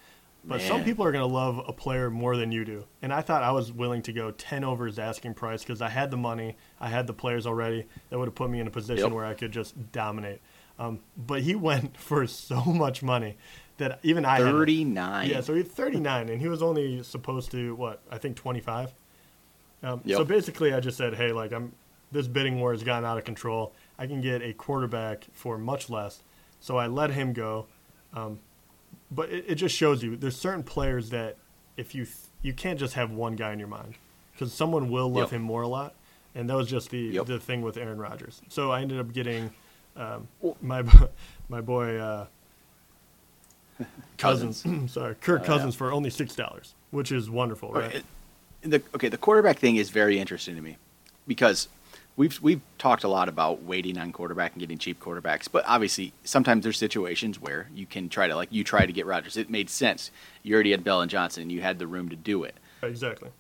but 0.44 0.62
some 0.62 0.84
people 0.84 1.04
are 1.04 1.12
going 1.12 1.26
to 1.28 1.34
love 1.34 1.60
a 1.66 1.72
player 1.72 2.08
more 2.10 2.36
than 2.36 2.50
you 2.52 2.64
do. 2.64 2.84
And 3.02 3.12
I 3.12 3.20
thought 3.20 3.42
I 3.42 3.50
was 3.52 3.70
willing 3.72 4.00
to 4.02 4.12
go 4.12 4.30
10 4.30 4.64
over 4.64 4.86
his 4.86 4.98
asking 4.98 5.34
price 5.34 5.62
because 5.62 5.82
I 5.82 5.88
had 5.90 6.10
the 6.10 6.16
money, 6.16 6.56
I 6.80 6.88
had 6.88 7.06
the 7.06 7.12
players 7.12 7.46
already 7.46 7.86
that 8.08 8.18
would 8.18 8.26
have 8.28 8.34
put 8.34 8.50
me 8.50 8.60
in 8.60 8.66
a 8.66 8.70
position 8.70 9.04
Yep. 9.06 9.12
where 9.12 9.24
I 9.26 9.34
could 9.34 9.52
just 9.52 9.92
dominate. 9.92 10.40
Um, 10.78 11.00
but 11.16 11.42
he 11.42 11.54
went 11.68 11.96
for 11.96 12.26
so 12.26 12.62
much 12.64 13.02
money 13.02 13.36
that 13.76 13.98
even 14.02 14.24
I 14.24 14.36
had 14.38 14.44
to- 14.44 14.52
Thirty 14.52 14.84
nine. 14.84 15.28
yeah, 15.28 15.40
so 15.40 15.54
he's 15.54 15.66
39, 15.66 16.28
and 16.30 16.40
he 16.40 16.48
was 16.48 16.62
only 16.62 17.02
supposed 17.02 17.50
to 17.50 17.74
what 17.74 18.00
I 18.10 18.16
think 18.18 18.36
25. 18.36 18.94
Um, 19.82 20.00
Yep. 20.04 20.16
So 20.18 20.24
basically, 20.24 20.72
I 20.72 20.80
just 20.80 20.96
said, 20.96 21.14
hey, 21.14 21.32
like 21.32 21.52
I'm 21.52 21.72
this 22.12 22.26
bidding 22.28 22.58
war 22.60 22.72
has 22.72 22.82
gotten 22.82 23.04
out 23.04 23.18
of 23.18 23.24
control. 23.24 23.72
I 23.98 24.06
can 24.06 24.20
get 24.20 24.40
a 24.42 24.52
quarterback 24.52 25.26
for 25.32 25.56
much 25.58 25.88
less, 25.90 26.22
so 26.60 26.76
I 26.76 26.86
let 26.86 27.10
him 27.10 27.32
go. 27.32 27.66
Um, 28.14 28.38
but 29.10 29.30
it, 29.30 29.44
it 29.48 29.54
just 29.56 29.74
shows 29.74 30.02
you 30.02 30.16
there's 30.16 30.36
certain 30.36 30.62
players 30.62 31.10
that 31.10 31.36
if 31.76 31.94
you 31.94 32.04
th- 32.04 32.16
you 32.42 32.52
can't 32.52 32.78
just 32.78 32.94
have 32.94 33.10
one 33.10 33.36
guy 33.36 33.52
in 33.52 33.58
your 33.58 33.68
mind 33.68 33.94
because 34.32 34.52
someone 34.52 34.90
will 34.90 35.08
love 35.10 35.24
Yep. 35.32 35.40
him 35.40 35.42
more 35.42 35.62
a 35.62 35.68
lot, 35.68 35.94
and 36.34 36.48
that 36.48 36.56
was 36.56 36.68
just 36.68 36.90
the 36.90 36.98
Yep. 36.98 37.26
the 37.26 37.38
thing 37.40 37.62
with 37.62 37.76
Aaron 37.76 37.98
Rodgers. 37.98 38.40
So 38.48 38.70
I 38.70 38.80
ended 38.82 38.98
up 39.00 39.12
getting 39.12 39.50
um, 39.96 40.28
my 40.62 40.82
my 41.48 41.60
boy. 41.60 41.96
Uh, 41.98 42.26
Cousins, 44.18 44.64
sorry, 44.92 45.14
Kirk 45.16 45.42
Oh, 45.42 45.46
Cousins 45.46 45.74
for 45.74 45.92
only 45.92 46.10
six 46.10 46.34
dollars, 46.34 46.74
which 46.90 47.10
is 47.12 47.30
wonderful, 47.30 47.72
right? 47.72 47.86
Okay, 47.96 48.02
the 48.62 48.82
okay 48.94 49.08
the 49.08 49.16
quarterback 49.16 49.58
thing 49.58 49.76
is 49.76 49.90
very 49.90 50.18
interesting 50.18 50.54
to 50.56 50.62
me 50.62 50.76
because 51.26 51.68
we've 52.16 52.40
we've 52.42 52.60
talked 52.78 53.04
a 53.04 53.08
lot 53.08 53.28
about 53.28 53.62
waiting 53.62 53.98
on 53.98 54.12
quarterback 54.12 54.52
and 54.52 54.60
getting 54.60 54.78
cheap 54.78 55.00
quarterbacks, 55.00 55.48
but 55.50 55.64
obviously 55.66 56.12
sometimes 56.24 56.64
there's 56.64 56.78
situations 56.78 57.40
where 57.40 57.68
you 57.74 57.86
can 57.86 58.08
try 58.08 58.26
to 58.26 58.36
like 58.36 58.48
you 58.52 58.64
try 58.64 58.86
to 58.86 58.92
get 58.92 59.06
Rodgers. 59.06 59.36
It 59.36 59.50
made 59.50 59.70
sense. 59.70 60.10
You 60.42 60.54
already 60.54 60.70
had 60.72 60.84
Bell 60.84 61.00
and 61.00 61.10
Johnson, 61.10 61.42
and 61.42 61.52
you 61.52 61.62
had 61.62 61.78
the 61.78 61.86
room 61.86 62.08
to 62.08 62.16
do 62.16 62.44
it. 62.44 62.54
Exactly. 62.82 63.30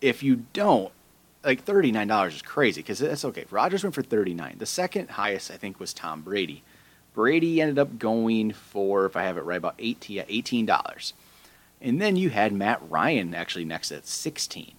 If 0.00 0.22
you 0.22 0.44
don't, 0.52 0.92
like 1.44 1.64
thirty 1.64 1.92
nine 1.92 2.08
dollars 2.08 2.36
is 2.36 2.42
crazy 2.42 2.82
because 2.82 2.98
that's 2.98 3.24
okay. 3.24 3.46
Rodgers 3.50 3.82
went 3.82 3.94
for 3.94 4.02
thirty 4.02 4.34
nine. 4.34 4.56
The 4.58 4.66
second 4.66 5.10
highest 5.10 5.50
I 5.50 5.56
think 5.56 5.80
was 5.80 5.92
Tom 5.92 6.22
Brady. 6.22 6.62
Brady 7.14 7.62
ended 7.62 7.78
up 7.78 7.98
going 7.98 8.52
for, 8.52 9.06
if 9.06 9.16
I 9.16 9.22
have 9.22 9.38
it 9.38 9.44
right, 9.44 9.56
about 9.56 9.76
eighteen 9.78 10.24
eighteen 10.28 10.66
dollars. 10.66 11.14
And 11.80 12.00
then 12.00 12.16
you 12.16 12.30
had 12.30 12.52
Matt 12.52 12.80
Ryan 12.88 13.34
actually 13.34 13.64
next 13.64 13.92
at 13.92 14.06
16. 14.06 14.72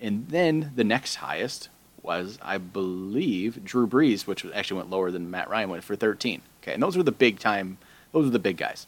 And 0.00 0.28
then 0.28 0.72
the 0.74 0.84
next 0.84 1.16
highest 1.16 1.68
was, 2.06 2.38
I 2.40 2.56
believe, 2.58 3.62
Drew 3.64 3.86
Brees, 3.86 4.26
which 4.26 4.46
actually 4.54 4.78
went 4.78 4.90
lower 4.90 5.10
than 5.10 5.30
Matt 5.30 5.50
Ryan 5.50 5.68
went 5.70 5.84
for 5.84 5.96
13. 5.96 6.40
Okay, 6.62 6.72
and 6.72 6.82
those 6.82 6.96
were 6.96 7.02
the 7.02 7.12
big 7.12 7.38
time, 7.38 7.76
those 8.12 8.24
were 8.24 8.30
the 8.30 8.38
big 8.38 8.56
guys. 8.56 8.86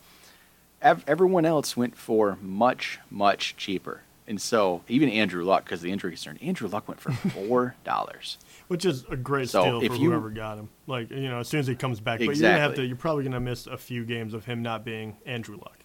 Ev- 0.80 1.04
Everyone 1.06 1.44
else 1.44 1.76
went 1.76 1.96
for 1.96 2.38
much, 2.40 2.98
much 3.10 3.56
cheaper. 3.56 4.02
And 4.26 4.40
so 4.40 4.82
even 4.88 5.08
Andrew 5.08 5.42
Luck, 5.44 5.64
because 5.64 5.80
the 5.80 5.90
injury 5.90 6.10
concern, 6.12 6.38
Andrew 6.42 6.68
Luck 6.68 6.86
went 6.86 7.00
for 7.00 7.12
four 7.30 7.74
dollars. 7.84 8.38
Which 8.68 8.84
is 8.84 9.04
a 9.10 9.16
great 9.16 9.48
So, 9.48 9.62
steal 9.62 9.82
if 9.82 9.92
for 9.92 9.98
you- 9.98 10.10
whoever 10.10 10.28
got 10.30 10.58
him. 10.58 10.68
Like 10.86 11.10
you 11.10 11.28
know, 11.28 11.38
as 11.40 11.48
soon 11.48 11.60
as 11.60 11.66
he 11.66 11.74
comes 11.74 11.98
back, 12.00 12.18
but 12.18 12.24
you're 12.26 12.34
gonna 12.34 12.48
have 12.50 12.70
Exactly. 12.72 12.84
to. 12.84 12.88
You're 12.88 12.96
probably 12.96 13.24
gonna 13.24 13.40
miss 13.40 13.66
a 13.66 13.78
few 13.78 14.04
games 14.04 14.34
of 14.34 14.44
him 14.44 14.62
not 14.62 14.84
being 14.84 15.16
Andrew 15.24 15.56
Luck. 15.56 15.78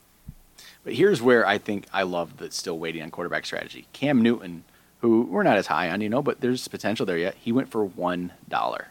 But 0.84 0.94
here's 0.94 1.22
where 1.22 1.48
I 1.48 1.58
think 1.58 1.88
I 1.94 2.04
love 2.04 2.38
the 2.38 2.52
still 2.52 2.78
waiting 2.78 3.02
on 3.02 3.10
quarterback 3.12 3.46
strategy. 3.46 3.88
Cam 3.94 4.22
Newton, 4.22 4.66
who 5.04 5.24
we're 5.24 5.44
not 5.44 5.58
as 5.58 5.68
high 5.68 5.90
on, 5.90 6.00
you 6.00 6.08
know, 6.08 6.22
but 6.22 6.40
there's 6.40 6.66
potential 6.70 7.06
there 7.06 7.18
yet. 7.18 7.36
He 7.36 7.52
went 7.52 7.70
for 7.70 7.84
one 7.84 8.32
dollar. 8.48 8.88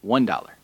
One 0.00 0.24
dollar. 0.24 0.54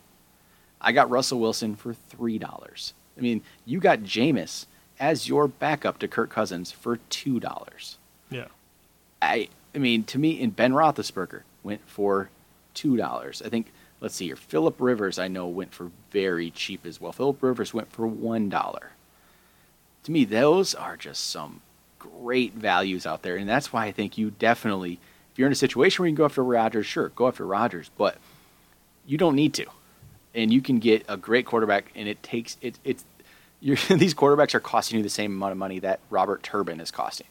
I 0.81 0.93
got 0.93 1.11
Russell 1.11 1.39
Wilson 1.39 1.77
for 1.77 1.93
three 1.93 2.39
dollars. 2.39 2.95
I 3.19 3.21
mean, 3.21 3.43
you 3.67 3.79
got 3.79 4.01
Jameis 4.01 4.65
as 4.99 5.29
your 5.29 5.49
backup 5.49 5.99
to 5.99 6.09
Kirk 6.09 6.31
Cousins 6.31 6.73
for 6.73 6.97
two 7.11 7.39
dollars. 7.41 7.99
Yeah. 8.31 8.47
I 9.21 9.51
I 9.75 9.79
mean, 9.79 10.03
to 10.05 10.19
me, 10.19 10.43
and 10.43 10.57
Ben 10.57 10.73
Roethlisberger 10.73 11.43
went 11.63 11.87
for 11.87 12.31
two 12.73 12.97
dollars. 12.97 13.43
I 13.45 13.51
think. 13.51 13.71
Let's 14.01 14.17
see 14.17 14.27
here. 14.27 14.37
Philip 14.37 14.81
Rivers, 14.81 15.19
I 15.19 15.29
know, 15.29 15.47
went 15.47 15.73
for 15.73 15.91
very 16.11 16.51
cheap 16.51 16.85
as 16.85 17.01
well. 17.01 17.13
Philip 17.13 17.43
Rivers 17.43 17.73
went 17.75 17.93
for 17.93 18.07
one 18.07 18.49
dollar. 18.49 18.93
To 20.05 20.11
me, 20.11 20.25
those 20.25 20.75
are 20.75 20.97
just 20.97 21.27
some 21.27 21.61
great 22.23 22.55
values 22.55 23.07
out 23.07 23.23
there, 23.23 23.37
and 23.37 23.49
that's 23.49 23.73
why 23.73 23.87
I 23.87 23.93
think 23.93 24.19
you 24.19 24.31
definitely, 24.31 24.99
if 25.33 25.39
you're 25.39 25.47
in 25.47 25.53
a 25.53 25.57
situation 25.57 26.03
where 26.03 26.09
you 26.09 26.13
can 26.13 26.23
go 26.23 26.25
after 26.25 26.45
Rodgers, 26.45 26.87
sure, 26.87 27.11
go 27.11 27.29
after 27.29 27.47
Rodgers, 27.47 27.91
but 27.97 28.17
you 29.07 29.19
don't 29.19 29.37
need 29.37 29.55
to, 29.55 29.67
and 30.35 30.53
you 30.53 30.61
can 30.61 30.79
get 30.79 31.05
a 31.09 31.17
great 31.17 31.47
quarterback, 31.47 31.91
and 31.95 32.09
it 32.09 32.23
takes 32.23 32.57
it. 32.61 32.79
It's 32.85 33.05
these 33.65 34.15
quarterbacks 34.15 34.55
are 34.55 34.61
costing 34.61 34.99
you 34.99 35.03
the 35.03 35.09
same 35.09 35.33
amount 35.33 35.53
of 35.53 35.59
money 35.59 35.79
that 35.79 36.01
Robert 36.11 36.43
Turbin 36.43 36.81
is 36.81 36.91
costing. 36.91 37.29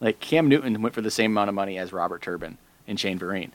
Like 0.00 0.20
Cam 0.20 0.48
Newton 0.48 0.80
went 0.80 0.94
for 0.94 1.02
the 1.02 1.10
same 1.10 1.32
amount 1.32 1.48
of 1.48 1.54
money 1.54 1.78
as 1.78 1.92
Robert 1.92 2.22
Turbin 2.22 2.56
and 2.86 2.98
Shane 2.98 3.18
Vereen. 3.18 3.50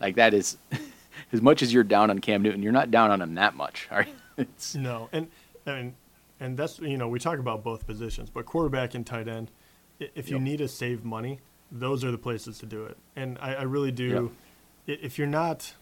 Like 0.00 0.16
that 0.16 0.32
is 0.32 0.56
as 1.32 1.42
much 1.42 1.62
as 1.62 1.72
you're 1.72 1.84
down 1.84 2.10
on 2.10 2.20
Cam 2.20 2.42
Newton, 2.42 2.62
you're 2.62 2.72
not 2.72 2.90
down 2.90 3.10
on 3.10 3.20
him 3.20 3.34
that 3.34 3.54
much. 3.54 3.88
You? 4.38 4.44
It's, 4.44 4.76
No, 4.76 5.08
and 5.10 5.26
and 5.66 5.94
and 6.38 6.56
that's 6.56 6.78
you 6.78 6.96
know 6.96 7.08
we 7.08 7.18
talk 7.18 7.40
about 7.40 7.64
both 7.64 7.86
positions, 7.86 8.30
but 8.30 8.46
quarterback 8.46 8.94
and 8.94 9.04
tight 9.04 9.26
end, 9.26 9.50
if 10.00 10.28
you 10.28 10.36
Yep. 10.36 10.42
need 10.42 10.56
to 10.58 10.68
save 10.68 11.04
money, 11.04 11.40
those 11.70 12.04
are 12.04 12.10
the 12.10 12.18
places 12.18 12.58
to 12.58 12.66
do 12.66 12.84
it. 12.84 12.96
And 13.16 13.38
I, 13.40 13.54
I 13.56 13.62
really 13.62 13.92
do. 13.92 14.32
i 14.88 14.92
If 14.92 15.18
you're 15.18 15.26
not, 15.26 15.74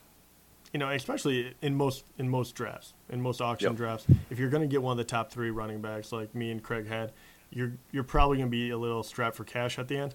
you 0.72 0.78
know, 0.78 0.90
especially 0.90 1.54
in 1.62 1.74
most 1.76 2.04
in 2.18 2.28
most 2.28 2.54
drafts, 2.54 2.94
in 3.08 3.20
most 3.20 3.40
auction 3.40 3.70
Yep. 3.70 3.76
drafts, 3.76 4.06
if 4.30 4.38
you're 4.38 4.50
going 4.50 4.62
to 4.62 4.68
get 4.68 4.82
one 4.82 4.92
of 4.92 4.98
the 4.98 5.04
top 5.10 5.30
three 5.30 5.50
running 5.50 5.80
backs 5.80 6.12
like 6.12 6.34
me 6.34 6.50
and 6.50 6.62
Craig 6.62 6.86
had, 6.88 7.12
you're 7.50 7.72
you're 7.92 8.04
probably 8.04 8.38
going 8.38 8.48
to 8.48 8.56
be 8.56 8.70
a 8.70 8.78
little 8.78 9.02
strapped 9.02 9.36
for 9.36 9.44
cash 9.44 9.78
at 9.78 9.88
the 9.88 9.96
end. 9.98 10.14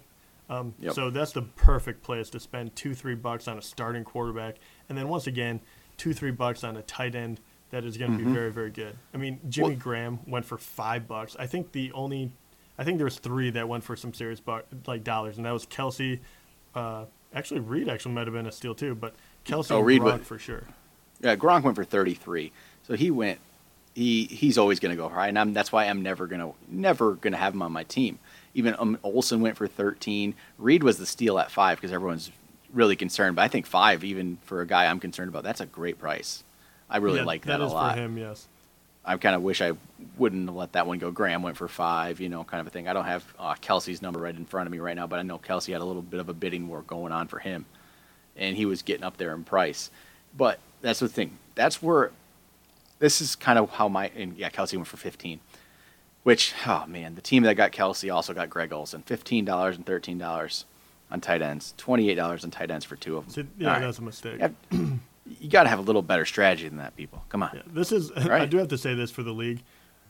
Um, 0.49 0.73
Yep. 0.79 0.93
So 0.93 1.09
that's 1.09 1.31
the 1.31 1.43
perfect 1.43 2.03
place 2.03 2.29
to 2.31 2.39
spend 2.39 2.75
two 2.75 2.93
three 2.93 3.15
bucks 3.15 3.47
on 3.47 3.57
a 3.57 3.61
starting 3.61 4.03
quarterback, 4.03 4.55
and 4.89 4.97
then 4.97 5.07
once 5.07 5.27
again, 5.27 5.61
two 5.95 6.13
three 6.13 6.31
bucks 6.31 6.63
on 6.65 6.75
a 6.75 6.81
tight 6.81 7.15
end 7.15 7.39
that 7.69 7.85
is 7.85 7.95
going 7.97 8.11
to 8.17 8.17
be 8.17 8.29
very 8.29 8.51
very 8.51 8.71
good. 8.71 8.97
I 9.13 9.17
mean, 9.17 9.39
Jimmy 9.47 9.69
Well- 9.69 9.77
Graham 9.77 10.19
went 10.27 10.43
for 10.45 10.57
five 10.57 11.07
bucks. 11.07 11.37
I 11.39 11.47
think 11.47 11.71
the 11.71 11.93
only, 11.93 12.33
I 12.77 12.83
think 12.83 12.97
there 12.97 13.05
was 13.05 13.19
three 13.19 13.49
that 13.51 13.67
went 13.67 13.83
for 13.83 13.95
some 13.95 14.13
serious 14.13 14.39
bu- 14.39 14.61
like 14.87 15.03
dollars, 15.03 15.37
and 15.37 15.45
that 15.45 15.51
was 15.51 15.65
Kelce. 15.65 16.19
Uh, 16.73 17.05
actually, 17.33 17.59
Reed 17.59 17.89
actually 17.89 18.13
might 18.13 18.27
have 18.27 18.33
been 18.33 18.47
a 18.47 18.51
steal 18.51 18.73
too, 18.75 18.95
but 18.95 19.13
Kelce 19.45 19.71
Oh, 19.71 19.79
Reed 19.81 20.01
Gronk 20.01 20.05
went- 20.05 20.25
for 20.25 20.39
sure. 20.39 20.63
Yeah, 21.19 21.35
Gronk 21.35 21.63
went 21.63 21.75
for 21.75 21.83
33, 21.83 22.51
so 22.83 22.95
he 22.95 23.11
went. 23.11 23.39
He 23.93 24.23
he's 24.25 24.57
always 24.57 24.79
going 24.79 24.95
to 24.95 24.95
go 24.95 25.09
high, 25.09 25.27
and 25.27 25.37
I'm, 25.37 25.53
that's 25.53 25.71
why 25.71 25.85
I'm 25.85 26.01
never 26.01 26.25
gonna 26.25 26.53
never 26.69 27.15
gonna 27.15 27.37
have 27.37 27.53
him 27.53 27.61
on 27.61 27.71
my 27.73 27.83
team. 27.83 28.19
Even 28.53 28.73
um, 28.79 28.97
Olsen 29.03 29.41
went 29.41 29.57
for 29.57 29.67
13. 29.67 30.33
Reed 30.57 30.81
was 30.81 30.97
the 30.97 31.05
steal 31.05 31.37
at 31.39 31.51
five 31.51 31.77
because 31.77 31.91
everyone's 31.91 32.31
really 32.73 32.95
concerned. 32.95 33.35
But 33.35 33.41
I 33.43 33.47
think 33.49 33.65
five, 33.65 34.03
even 34.05 34.37
for 34.43 34.61
a 34.61 34.65
guy 34.65 34.85
I'm 34.85 34.99
concerned 35.01 35.27
about, 35.29 35.43
that's 35.43 35.59
a 35.61 35.65
great 35.65 35.99
price. 35.99 36.43
I 36.89 36.97
really 36.97 37.19
Yeah, 37.19 37.25
like 37.25 37.41
that, 37.43 37.59
That 37.59 37.61
a 37.63 37.67
is 37.67 37.73
lot. 37.73 37.95
for 37.95 38.01
him, 38.01 38.17
yes. 38.17 38.47
I 39.03 39.17
kind 39.17 39.35
of 39.35 39.41
wish 39.41 39.61
I 39.61 39.73
wouldn't 40.17 40.47
have 40.47 40.55
let 40.55 40.73
that 40.73 40.85
one 40.85 40.99
go. 40.99 41.09
Graham 41.11 41.41
went 41.41 41.57
for 41.57 41.67
five, 41.67 42.19
you 42.19 42.29
know, 42.29 42.43
kind 42.43 42.61
of 42.61 42.67
a 42.67 42.69
thing. 42.69 42.87
I 42.87 42.93
don't 42.93 43.05
have 43.05 43.25
uh, 43.39 43.55
Kelce's 43.55 44.01
number 44.01 44.19
right 44.19 44.35
in 44.35 44.45
front 44.45 44.67
of 44.67 44.71
me 44.71 44.79
right 44.79 44.95
now, 44.95 45.07
but 45.07 45.17
I 45.17 45.23
know 45.23 45.39
Kelce 45.39 45.71
had 45.71 45.81
a 45.81 45.85
little 45.85 46.03
bit 46.03 46.19
of 46.19 46.29
a 46.29 46.33
bidding 46.33 46.67
war 46.67 46.83
going 46.83 47.11
on 47.11 47.27
for 47.27 47.39
him, 47.39 47.65
and 48.35 48.55
he 48.55 48.65
was 48.65 48.81
getting 48.83 49.03
up 49.03 49.17
there 49.17 49.33
in 49.33 49.43
price. 49.43 49.89
But 50.37 50.59
that's 50.81 50.99
the 50.99 51.09
thing. 51.09 51.37
That's 51.55 51.81
where 51.81 52.11
this 52.99 53.21
is 53.21 53.35
kind 53.35 53.57
of 53.57 53.71
how 53.71 53.87
my 53.87 54.11
and 54.15 54.37
yeah, 54.37 54.49
Kelce 54.49 54.75
went 54.75 54.87
for 54.87 54.97
fifteen. 54.97 55.39
Which 56.23 56.53
oh 56.67 56.85
man, 56.87 57.15
the 57.15 57.21
team 57.21 57.41
that 57.43 57.55
got 57.55 57.71
Kelce 57.71 58.13
also 58.13 58.33
got 58.33 58.49
Greg 58.51 58.71
Olsen, 58.71 59.01
fifteen 59.01 59.43
dollars 59.45 59.75
and 59.75 59.85
thirteen 59.85 60.19
dollars 60.19 60.65
on 61.09 61.19
tight 61.19 61.41
ends, 61.41 61.73
twenty 61.77 62.09
eight 62.09 62.15
dollars 62.15 62.43
on 62.43 62.51
tight 62.51 62.69
ends 62.69 62.85
for 62.85 62.95
two 62.95 63.17
of 63.17 63.25
them. 63.25 63.33
So, 63.33 63.49
yeah, 63.57 63.67
All 63.67 63.73
right. 63.73 63.81
that's 63.81 63.97
a 63.97 64.03
mistake. 64.03 64.41
You- 65.39 65.49
got 65.49 65.63
to 65.63 65.69
have 65.69 65.79
a 65.79 65.83
little 65.83 66.01
better 66.01 66.25
strategy 66.25 66.67
than 66.67 66.77
that, 66.79 66.95
people. 66.95 67.23
Come 67.29 67.43
on. 67.43 67.51
Yeah, 67.53 67.61
this 67.67 67.91
is. 67.91 68.11
I 68.15 68.45
do 68.45 68.57
have 68.57 68.69
to 68.69 68.77
say 68.77 68.93
this 68.95 69.11
for 69.11 69.23
the 69.23 69.31
league. 69.33 69.61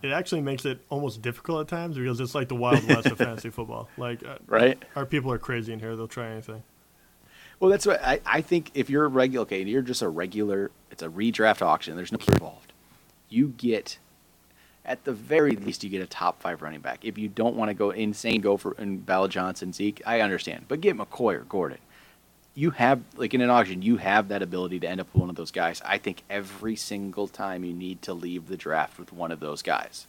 It 0.01 0.09
actually 0.11 0.41
makes 0.41 0.65
it 0.65 0.79
almost 0.89 1.21
difficult 1.21 1.61
at 1.61 1.67
times 1.67 1.95
because 1.95 2.19
it's 2.19 2.33
like 2.33 2.47
the 2.47 2.55
wild 2.55 2.83
west 2.87 3.05
of 3.07 3.17
fantasy 3.19 3.51
football. 3.51 3.87
Like, 3.97 4.25
uh, 4.25 4.37
Right? 4.47 4.81
Our 4.95 5.05
people 5.05 5.31
are 5.31 5.37
crazy 5.37 5.73
in 5.73 5.79
here; 5.79 5.95
they'll 5.95 6.07
try 6.07 6.29
anything. 6.31 6.63
Well, 7.59 7.69
that's 7.69 7.85
what 7.85 8.03
I, 8.03 8.19
I 8.25 8.41
think. 8.41 8.71
If 8.73 8.89
you're 8.89 9.05
a 9.05 9.09
regular, 9.09 9.43
okay, 9.43 9.61
you're 9.63 9.83
just 9.83 10.01
a 10.01 10.09
regular. 10.09 10.71
It's 10.89 11.03
a 11.03 11.09
redraft 11.09 11.61
auction. 11.61 11.95
There's 11.95 12.11
no 12.11 12.17
key 12.17 12.31
involved. 12.31 12.73
You 13.29 13.49
get, 13.57 13.99
at 14.83 15.03
the 15.03 15.13
very 15.13 15.51
least, 15.51 15.83
you 15.83 15.89
get 15.91 16.01
a 16.01 16.07
top 16.07 16.41
five 16.41 16.63
running 16.63 16.79
back. 16.81 17.05
If 17.05 17.19
you 17.19 17.27
don't 17.27 17.55
want 17.55 17.69
to 17.69 17.75
go 17.75 17.91
insane, 17.91 18.41
go 18.41 18.57
for 18.57 18.73
and 18.79 19.05
Bala 19.05 19.29
Johnson, 19.29 19.71
Zeke. 19.71 20.01
I 20.05 20.21
understand, 20.21 20.65
but 20.67 20.81
get 20.81 20.97
McCoy 20.97 21.35
or 21.35 21.41
Gordon. 21.47 21.77
You 22.61 22.69
have 22.69 23.01
like 23.15 23.33
in 23.33 23.41
an 23.41 23.49
auction, 23.49 23.81
you 23.81 23.97
have 23.97 24.27
that 24.27 24.43
ability 24.43 24.79
to 24.81 24.87
end 24.87 25.01
up 25.01 25.07
with 25.11 25.19
one 25.19 25.31
of 25.31 25.35
those 25.35 25.49
guys. 25.49 25.81
I 25.83 25.97
think 25.97 26.21
every 26.29 26.75
single 26.75 27.27
time 27.27 27.63
you 27.63 27.73
need 27.73 28.03
to 28.03 28.13
leave 28.13 28.47
the 28.47 28.55
draft 28.55 28.99
with 28.99 29.11
one 29.11 29.31
of 29.31 29.39
those 29.39 29.63
guys. 29.63 30.05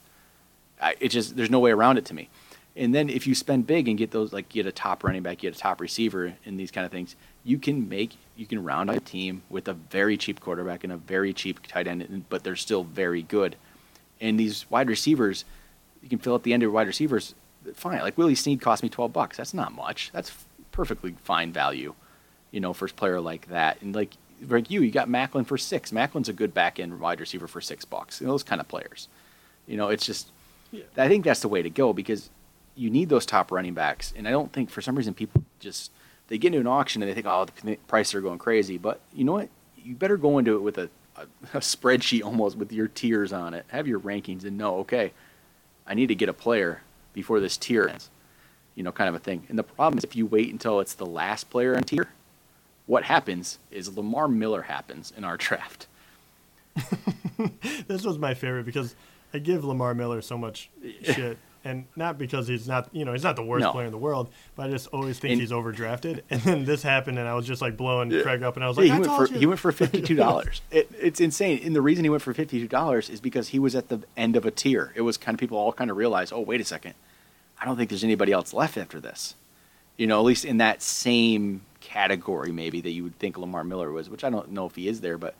I, 0.79 0.95
it 1.01 1.09
just 1.09 1.35
there's 1.35 1.49
no 1.49 1.61
way 1.61 1.71
around 1.71 1.97
it 1.97 2.05
to 2.07 2.15
me. 2.15 2.29
And 2.77 2.95
then 2.95 3.09
if 3.09 3.27
you 3.27 3.35
spend 3.35 3.67
big 3.67 3.89
and 3.89 3.97
get 3.97 4.11
those 4.11 4.35
like 4.35 4.51
get 4.51 4.67
a 4.67 4.73
top 4.73 5.03
running 5.03 5.23
back, 5.23 5.39
get 5.39 5.57
a 5.57 5.59
top 5.59 5.81
receiver, 5.81 6.35
and 6.45 6.61
these 6.61 6.71
kind 6.71 6.85
of 6.85 6.93
things, 6.93 7.17
you 7.43 7.59
can 7.59 7.89
make 7.89 8.19
you 8.37 8.45
can 8.45 8.63
round 8.63 8.91
out 8.91 8.97
a 8.97 9.01
team 9.01 9.43
with 9.49 9.67
a 9.67 9.73
very 9.73 10.19
cheap 10.19 10.39
quarterback 10.41 10.85
and 10.85 10.93
a 10.93 10.99
very 10.99 11.33
cheap 11.33 11.67
tight 11.67 11.87
end, 11.87 12.25
but 12.29 12.45
they're 12.45 12.55
still 12.55 12.85
very 12.85 13.23
good. 13.23 13.57
And 14.21 14.39
these 14.39 14.71
wide 14.71 14.91
receivers, 14.91 15.47
you 16.03 16.11
can 16.11 16.19
fill 16.19 16.35
at 16.35 16.43
the 16.43 16.53
end 16.53 16.63
of 16.63 16.71
wide 16.71 16.87
receivers. 16.87 17.35
Fine, 17.73 18.01
like 18.01 18.19
Willie 18.19 18.35
Snead 18.35 18.61
cost 18.61 18.83
me 18.83 18.91
twelve 18.91 19.15
bucks. 19.15 19.39
That's 19.39 19.55
not 19.55 19.73
much. 19.73 20.11
That's 20.13 20.33
perfectly 20.71 21.15
fine 21.25 21.51
value, 21.51 21.95
you 22.53 22.61
know, 22.61 22.73
first 22.73 22.95
player 22.95 23.21
like 23.21 23.49
that. 23.49 23.83
And 23.83 23.93
like 23.95 24.13
like 24.49 24.71
you, 24.71 24.83
you 24.83 24.91
got 24.91 25.09
Maclin 25.09 25.47
for 25.47 25.59
six. 25.59 25.91
Maclin's 25.91 26.29
a 26.29 26.33
good 26.33 26.55
back 26.55 26.79
end 26.79 27.01
wide 27.01 27.19
receiver 27.21 27.49
for 27.49 27.61
six 27.61 27.85
bucks. 27.85 28.21
You 28.21 28.27
know, 28.29 28.33
those 28.33 28.43
kind 28.45 28.61
of 28.61 28.69
players. 28.69 29.09
You 29.67 29.77
know, 29.77 29.89
it's 29.89 30.07
just 30.07 30.31
Yeah. 30.71 30.85
I 30.97 31.09
think 31.09 31.25
that's 31.25 31.41
the 31.41 31.49
way 31.49 31.63
to 31.63 31.71
go 31.71 31.93
because 31.93 32.31
you 32.75 32.91
need 32.91 33.09
those 33.09 33.27
top 33.27 33.51
running 33.53 33.75
backs. 33.75 34.13
And 34.17 34.27
I 34.27 34.31
don't 34.31 34.53
think 34.53 34.71
for 34.71 34.81
some 34.81 34.97
reason 34.97 35.15
people 35.15 35.43
just 35.61 35.91
they 36.29 36.39
get 36.39 36.49
into 36.49 36.61
an 36.61 36.67
auction 36.67 37.03
and 37.03 37.11
they 37.11 37.15
think, 37.15 37.27
oh, 37.27 37.45
the 37.45 37.77
prices 37.89 38.15
are 38.15 38.21
going 38.21 38.39
crazy. 38.39 38.79
But 38.79 39.01
you 39.13 39.25
know 39.25 39.33
what? 39.33 39.49
You 39.77 39.95
better 39.95 40.17
go 40.17 40.39
into 40.39 40.55
it 40.55 40.63
with 40.63 40.79
a, 40.79 40.89
a, 41.17 41.23
a 41.55 41.61
spreadsheet 41.61 42.25
almost 42.25 42.57
with 42.57 42.73
your 42.73 42.89
tiers 42.89 43.33
on 43.33 43.55
it. 43.55 43.67
Have 43.69 43.87
your 43.87 44.01
rankings 44.01 44.45
and 44.45 44.57
know, 44.57 44.79
okay, 44.79 45.13
I 45.87 45.95
need 45.95 46.07
to 46.07 46.15
get 46.15 46.29
a 46.29 46.33
player 46.33 46.83
before 47.13 47.41
this 47.41 47.57
tier 47.57 47.87
ends. 47.89 48.09
You 48.75 48.83
know, 48.83 48.93
kind 48.93 49.09
of 49.09 49.15
a 49.15 49.19
thing. 49.19 49.45
And 49.49 49.59
the 49.59 49.63
problem 49.63 49.99
is 49.99 50.05
if 50.05 50.17
you 50.17 50.25
wait 50.25 50.51
until 50.51 50.81
it's 50.81 50.95
the 50.95 51.05
last 51.05 51.51
player 51.51 51.77
on 51.77 51.83
tier, 51.83 52.09
what 52.87 53.05
happens 53.05 53.59
is 53.71 53.97
Lamar 53.97 54.29
Miller 54.29 54.63
happens 54.63 55.13
in 55.17 55.25
our 55.25 55.37
draft. 55.37 55.87
This 57.89 58.05
was 58.05 58.19
my 58.19 58.35
favorite 58.35 58.65
because 58.67 58.95
I 59.35 59.39
give 59.39 59.65
Lamar 59.65 59.95
Miller 59.95 60.23
so 60.23 60.39
much 60.39 60.71
shit, 61.03 61.39
and 61.65 61.87
not 61.97 62.17
because 62.19 62.47
he's 62.47 62.69
not, 62.69 62.89
you 62.93 63.05
know, 63.05 63.13
he's 63.13 63.23
not 63.25 63.35
the 63.37 63.43
worst 63.43 63.65
No. 63.65 63.73
player 63.73 63.87
in 63.87 63.93
the 63.93 63.99
world, 63.99 64.31
but 64.57 64.67
I 64.69 64.71
just 64.71 64.87
always 64.89 65.19
think 65.19 65.33
And- 65.33 65.41
he's 65.41 65.51
overdrafted. 65.51 66.21
And 66.31 66.41
then 66.43 66.65
this 66.65 66.83
happened, 66.83 67.19
and 67.19 67.27
I 67.27 67.35
was 67.35 67.47
just 67.47 67.61
like 67.61 67.77
blowing 67.77 68.11
Craig 68.23 68.43
up, 68.43 68.57
and 68.57 68.65
I 68.65 68.69
was 68.69 68.77
Yeah, 68.77 68.83
like, 68.83 68.87
he 69.05 69.09
I 69.09 69.17
went 69.17 69.29
for 69.31 69.39
he 69.39 69.47
went 69.47 69.61
for 69.61 69.73
fifty 69.73 70.03
two 70.03 70.15
dollars. 70.15 70.61
it, 70.71 70.91
it's 71.01 71.21
insane. 71.21 71.61
And 71.65 71.75
the 71.75 71.83
reason 71.83 72.05
he 72.05 72.11
went 72.11 72.23
for 72.23 72.33
fifty 72.33 72.61
two 72.61 72.69
dollars 72.69 73.11
is 73.11 73.21
because 73.21 73.49
he 73.49 73.59
was 73.59 73.75
at 73.75 73.89
the 73.89 74.03
end 74.17 74.37
of 74.37 74.45
a 74.47 74.51
tier. 74.51 74.93
It 74.95 75.03
was 75.03 75.17
kind 75.17 75.35
of 75.35 75.41
people 75.41 75.59
all 75.59 75.73
kind 75.73 75.91
of 75.91 75.97
realized, 75.97 76.33
oh 76.33 76.41
wait 76.41 76.61
a 76.61 76.65
second, 76.65 76.95
I 77.61 77.65
don't 77.65 77.77
think 77.77 77.91
there's 77.91 78.05
anybody 78.05 78.33
else 78.33 78.53
left 78.55 78.77
after 78.77 79.01
this. 79.01 79.35
You 79.97 80.07
know, 80.07 80.19
at 80.21 80.25
least 80.25 80.45
in 80.45 80.59
that 80.59 80.81
same 80.83 81.63
category, 81.93 82.53
maybe 82.53 82.81
that 82.81 82.91
you 82.91 83.03
would 83.05 83.19
think 83.19 83.37
Lamar 83.37 83.65
Miller 83.65 83.93
was, 83.93 84.09
which 84.09 84.25
I 84.25 84.31
don't 84.31 84.53
know 84.53 84.67
if 84.67 84.75
he 84.77 84.89
is 84.89 85.01
there, 85.01 85.19
but 85.19 85.35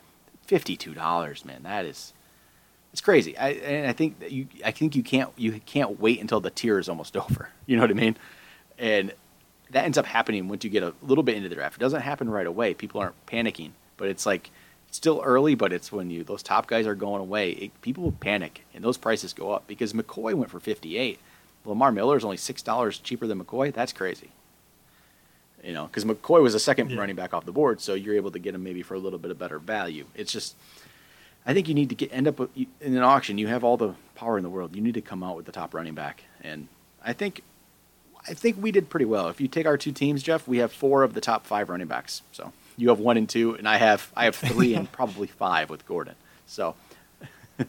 fifty 0.45 0.75
two 0.75 0.93
dollars, 0.93 1.45
man, 1.45 1.63
that 1.63 1.85
is 1.85 2.13
it's 2.93 3.01
crazy. 3.01 3.35
I 3.37 3.49
and 3.49 3.87
I 3.87 3.93
think 3.93 4.17
you 4.29 4.47
I 4.63 4.71
think 4.71 4.95
you 4.95 5.03
can't 5.03 5.31
you 5.35 5.59
can't 5.65 5.99
wait 5.99 6.21
until 6.21 6.39
the 6.39 6.51
tier 6.51 6.77
is 6.77 6.87
almost 6.87 7.17
over. 7.25 7.49
You 7.65 7.75
know 7.75 7.81
what 7.81 7.89
I 7.89 7.95
mean? 7.95 8.15
And 8.77 9.13
that 9.71 9.85
ends 9.85 9.97
up 9.97 10.05
happening 10.05 10.47
once 10.47 10.63
you 10.63 10.69
get 10.69 10.83
a 10.83 10.93
little 11.01 11.23
bit 11.23 11.35
into 11.35 11.49
the 11.49 11.55
draft. 11.55 11.77
It 11.77 11.79
doesn't 11.79 12.01
happen 12.01 12.29
right 12.29 12.45
away. 12.45 12.75
People 12.75 13.01
aren't 13.01 13.25
panicking, 13.25 13.71
but 13.97 14.07
it's 14.07 14.25
like 14.25 14.51
still 14.91 15.21
early. 15.25 15.55
But 15.55 15.73
it's 15.73 15.91
when 15.91 16.11
you 16.11 16.23
those 16.23 16.43
top 16.43 16.67
guys 16.67 16.85
are 16.85 16.95
going 16.95 17.21
away, 17.21 17.51
it, 17.51 17.81
people 17.81 18.11
panic 18.11 18.63
and 18.75 18.83
those 18.83 18.97
prices 18.97 19.33
go 19.33 19.51
up 19.51 19.65
because 19.65 19.93
McCoy 19.93 20.35
went 20.35 20.51
for 20.51 20.59
fifty 20.59 20.97
eight. 20.97 21.19
Lamar 21.65 21.91
Miller 21.91 22.17
is 22.17 22.23
only 22.23 22.37
six 22.37 22.61
dollars 22.61 22.99
cheaper 22.99 23.25
than 23.25 23.43
McCoy. 23.43 23.73
That's 23.73 23.93
crazy. 23.93 24.29
You 25.63 25.73
know, 25.73 25.85
because 25.85 26.03
McCoy 26.03 26.41
was 26.41 26.53
a 26.55 26.59
second 26.59 26.91
Yeah. 26.91 26.97
running 26.99 27.15
back 27.15 27.33
off 27.33 27.45
the 27.45 27.51
board, 27.53 27.79
so 27.79 27.93
you're 27.93 28.15
able 28.15 28.31
to 28.31 28.39
get 28.39 28.53
him 28.53 28.63
maybe 28.63 28.81
for 28.81 28.95
a 28.95 28.99
little 28.99 29.19
bit 29.19 29.31
of 29.31 29.39
better 29.39 29.59
value. 29.59 30.05
It's 30.13 30.31
just, 30.31 30.55
I 31.45 31.53
think 31.53 31.67
you 31.69 31.73
need 31.73 31.89
to 31.89 31.95
get 31.95 32.11
end 32.11 32.27
up 32.27 32.37
with, 32.39 32.49
in 32.57 32.67
an 32.81 32.97
auction. 33.03 33.37
You 33.37 33.47
have 33.47 33.63
all 33.63 33.77
the 33.77 33.95
power 34.15 34.37
in 34.37 34.43
the 34.43 34.49
world. 34.49 34.75
You 34.75 34.81
need 34.81 34.93
to 34.95 35.01
come 35.01 35.23
out 35.23 35.37
with 35.37 35.45
the 35.45 35.51
top 35.53 35.73
running 35.73 35.93
back, 35.95 36.23
and 36.43 36.67
I 37.03 37.13
think, 37.13 37.41
I 38.27 38.33
think 38.33 38.57
we 38.61 38.71
did 38.71 38.89
pretty 38.89 39.05
well. 39.05 39.27
If 39.29 39.39
you 39.39 39.47
take 39.47 39.65
our 39.65 39.77
two 39.77 39.91
teams, 39.93 40.21
Jeff, 40.21 40.47
we 40.47 40.57
have 40.57 40.71
four 40.73 41.03
of 41.03 41.13
the 41.13 41.21
top 41.21 41.45
five 41.45 41.69
running 41.69 41.87
backs. 41.87 42.21
So 42.33 42.51
you 42.77 42.89
have 42.89 42.99
one 42.99 43.15
and 43.17 43.27
two, 43.29 43.55
and 43.55 43.67
I 43.67 43.77
have 43.77 44.11
I 44.17 44.25
have 44.25 44.35
three 44.35 44.73
and 44.75 44.91
probably 44.91 45.27
five 45.27 45.69
with 45.69 45.85
Gordon. 45.87 46.15
So 46.45 46.75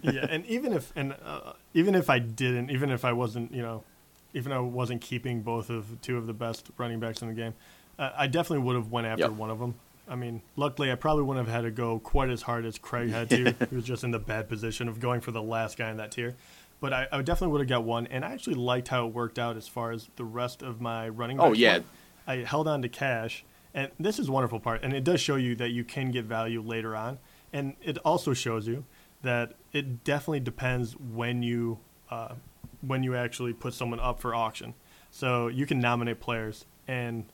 yeah, 0.02 0.26
and 0.30 0.44
even 0.46 0.72
if 0.72 0.92
and 0.96 1.14
uh, 1.24 1.52
even 1.74 1.94
if 1.94 2.08
I 2.10 2.18
didn't, 2.18 2.70
even 2.70 2.90
if 2.90 3.04
I 3.04 3.12
wasn't, 3.12 3.52
you 3.52 3.62
know, 3.62 3.84
even 4.32 4.50
if 4.52 4.56
I 4.58 4.60
wasn't 4.60 5.00
keeping 5.00 5.42
both 5.42 5.70
of 5.70 5.86
two 6.02 6.16
of 6.16 6.26
the 6.26 6.32
best 6.32 6.68
running 6.78 7.00
backs 7.00 7.20
in 7.22 7.28
the 7.28 7.34
game, 7.34 7.54
uh, 7.98 8.10
I 8.16 8.26
definitely 8.26 8.64
would 8.66 8.76
have 8.76 8.90
went 8.90 9.06
after 9.06 9.22
Yep. 9.24 9.32
one 9.32 9.50
of 9.50 9.58
them. 9.58 9.74
I 10.06 10.16
mean, 10.16 10.42
luckily, 10.56 10.92
I 10.92 10.96
probably 10.96 11.22
wouldn't 11.22 11.46
have 11.46 11.54
had 11.54 11.62
to 11.62 11.70
go 11.70 11.98
quite 11.98 12.28
as 12.28 12.42
hard 12.42 12.66
as 12.66 12.76
Craig 12.78 13.10
had 13.10 13.30
to. 13.30 13.54
he 13.70 13.74
was 13.74 13.84
just 13.84 14.04
in 14.04 14.10
the 14.10 14.18
bad 14.18 14.48
position 14.48 14.86
of 14.88 15.00
going 15.00 15.20
for 15.22 15.30
the 15.30 15.42
last 15.42 15.78
guy 15.78 15.90
in 15.90 15.96
that 15.96 16.10
tier. 16.12 16.34
But 16.80 16.92
I, 16.92 17.06
I 17.10 17.22
definitely 17.22 17.52
would 17.52 17.60
have 17.62 17.68
got 17.68 17.84
one, 17.84 18.06
and 18.08 18.24
I 18.24 18.32
actually 18.32 18.56
liked 18.56 18.88
how 18.88 19.06
it 19.06 19.14
worked 19.14 19.38
out 19.38 19.56
as 19.56 19.66
far 19.66 19.92
as 19.92 20.10
the 20.16 20.24
rest 20.24 20.62
of 20.62 20.80
my 20.80 21.08
running. 21.08 21.40
Oh, 21.40 21.52
yeah. 21.54 21.74
went. 21.74 21.86
I 22.26 22.36
held 22.38 22.68
on 22.68 22.82
to 22.82 22.88
cash, 22.88 23.44
and 23.72 23.90
this 23.98 24.18
is 24.18 24.28
a 24.28 24.32
wonderful 24.32 24.60
part, 24.60 24.82
and 24.82 24.92
it 24.92 25.04
does 25.04 25.20
show 25.20 25.36
you 25.36 25.54
that 25.56 25.70
you 25.70 25.84
can 25.84 26.10
get 26.10 26.24
value 26.26 26.60
later 26.60 26.94
on, 26.94 27.18
and 27.52 27.74
it 27.82 27.96
also 27.98 28.34
shows 28.34 28.66
you 28.66 28.84
that 29.22 29.54
it 29.72 30.04
definitely 30.04 30.40
depends 30.40 30.94
when 30.96 31.42
you 31.42 31.78
uh, 32.10 32.34
when 32.82 33.02
you 33.02 33.16
actually 33.16 33.54
put 33.54 33.72
someone 33.72 34.00
up 34.00 34.20
for 34.20 34.34
auction. 34.34 34.74
So 35.10 35.48
you 35.48 35.64
can 35.64 35.80
nominate 35.80 36.20
players, 36.20 36.66
and 36.86 37.24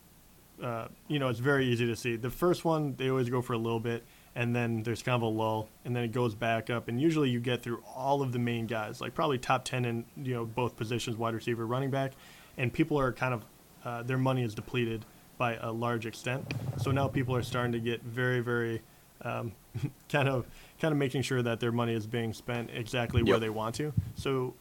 uh, 0.62 0.88
you 1.08 1.18
know 1.18 1.28
it's 1.28 1.40
very 1.40 1.66
easy 1.66 1.86
to 1.86 1.96
see. 1.96 2.16
The 2.16 2.30
first 2.30 2.64
one 2.64 2.94
they 2.96 3.08
always 3.08 3.28
go 3.28 3.42
for 3.42 3.52
a 3.52 3.58
little 3.58 3.80
bit, 3.80 4.04
and 4.34 4.54
then 4.54 4.82
there's 4.82 5.02
kind 5.02 5.16
of 5.16 5.22
a 5.22 5.26
lull, 5.26 5.68
and 5.84 5.94
then 5.94 6.04
it 6.04 6.12
goes 6.12 6.34
back 6.34 6.70
up, 6.70 6.88
and 6.88 7.00
usually 7.00 7.30
you 7.30 7.40
get 7.40 7.62
through 7.62 7.82
all 7.94 8.22
of 8.22 8.32
the 8.32 8.38
main 8.38 8.66
guys, 8.66 9.00
like 9.00 9.14
probably 9.14 9.38
top 9.38 9.64
ten 9.64 9.84
in 9.84 10.04
you 10.16 10.34
know 10.34 10.44
both 10.44 10.76
positions, 10.76 11.16
wide 11.16 11.34
receiver, 11.34 11.66
running 11.66 11.90
back, 11.90 12.12
and 12.56 12.72
people 12.72 12.98
are 12.98 13.12
kind 13.12 13.34
of 13.34 13.44
uh, 13.84 14.02
their 14.02 14.18
money 14.18 14.42
is 14.42 14.54
depleted 14.54 15.04
by 15.38 15.56
a 15.62 15.72
large 15.72 16.04
extent. 16.04 16.52
So 16.76 16.90
now 16.90 17.08
people 17.08 17.34
are 17.34 17.42
starting 17.42 17.72
to 17.72 17.80
get 17.80 18.02
very, 18.02 18.40
very 18.40 18.82
um, 19.22 19.52
kind 20.08 20.28
of 20.28 20.46
kind 20.80 20.92
of 20.92 20.98
making 20.98 21.22
sure 21.22 21.42
that 21.42 21.60
their 21.60 21.72
money 21.72 21.94
is 21.94 22.06
being 22.06 22.32
spent 22.32 22.70
exactly 22.72 23.22
where 23.22 23.38
they 23.38 23.50
want 23.50 23.74
to. 23.76 23.92
So 24.16 24.54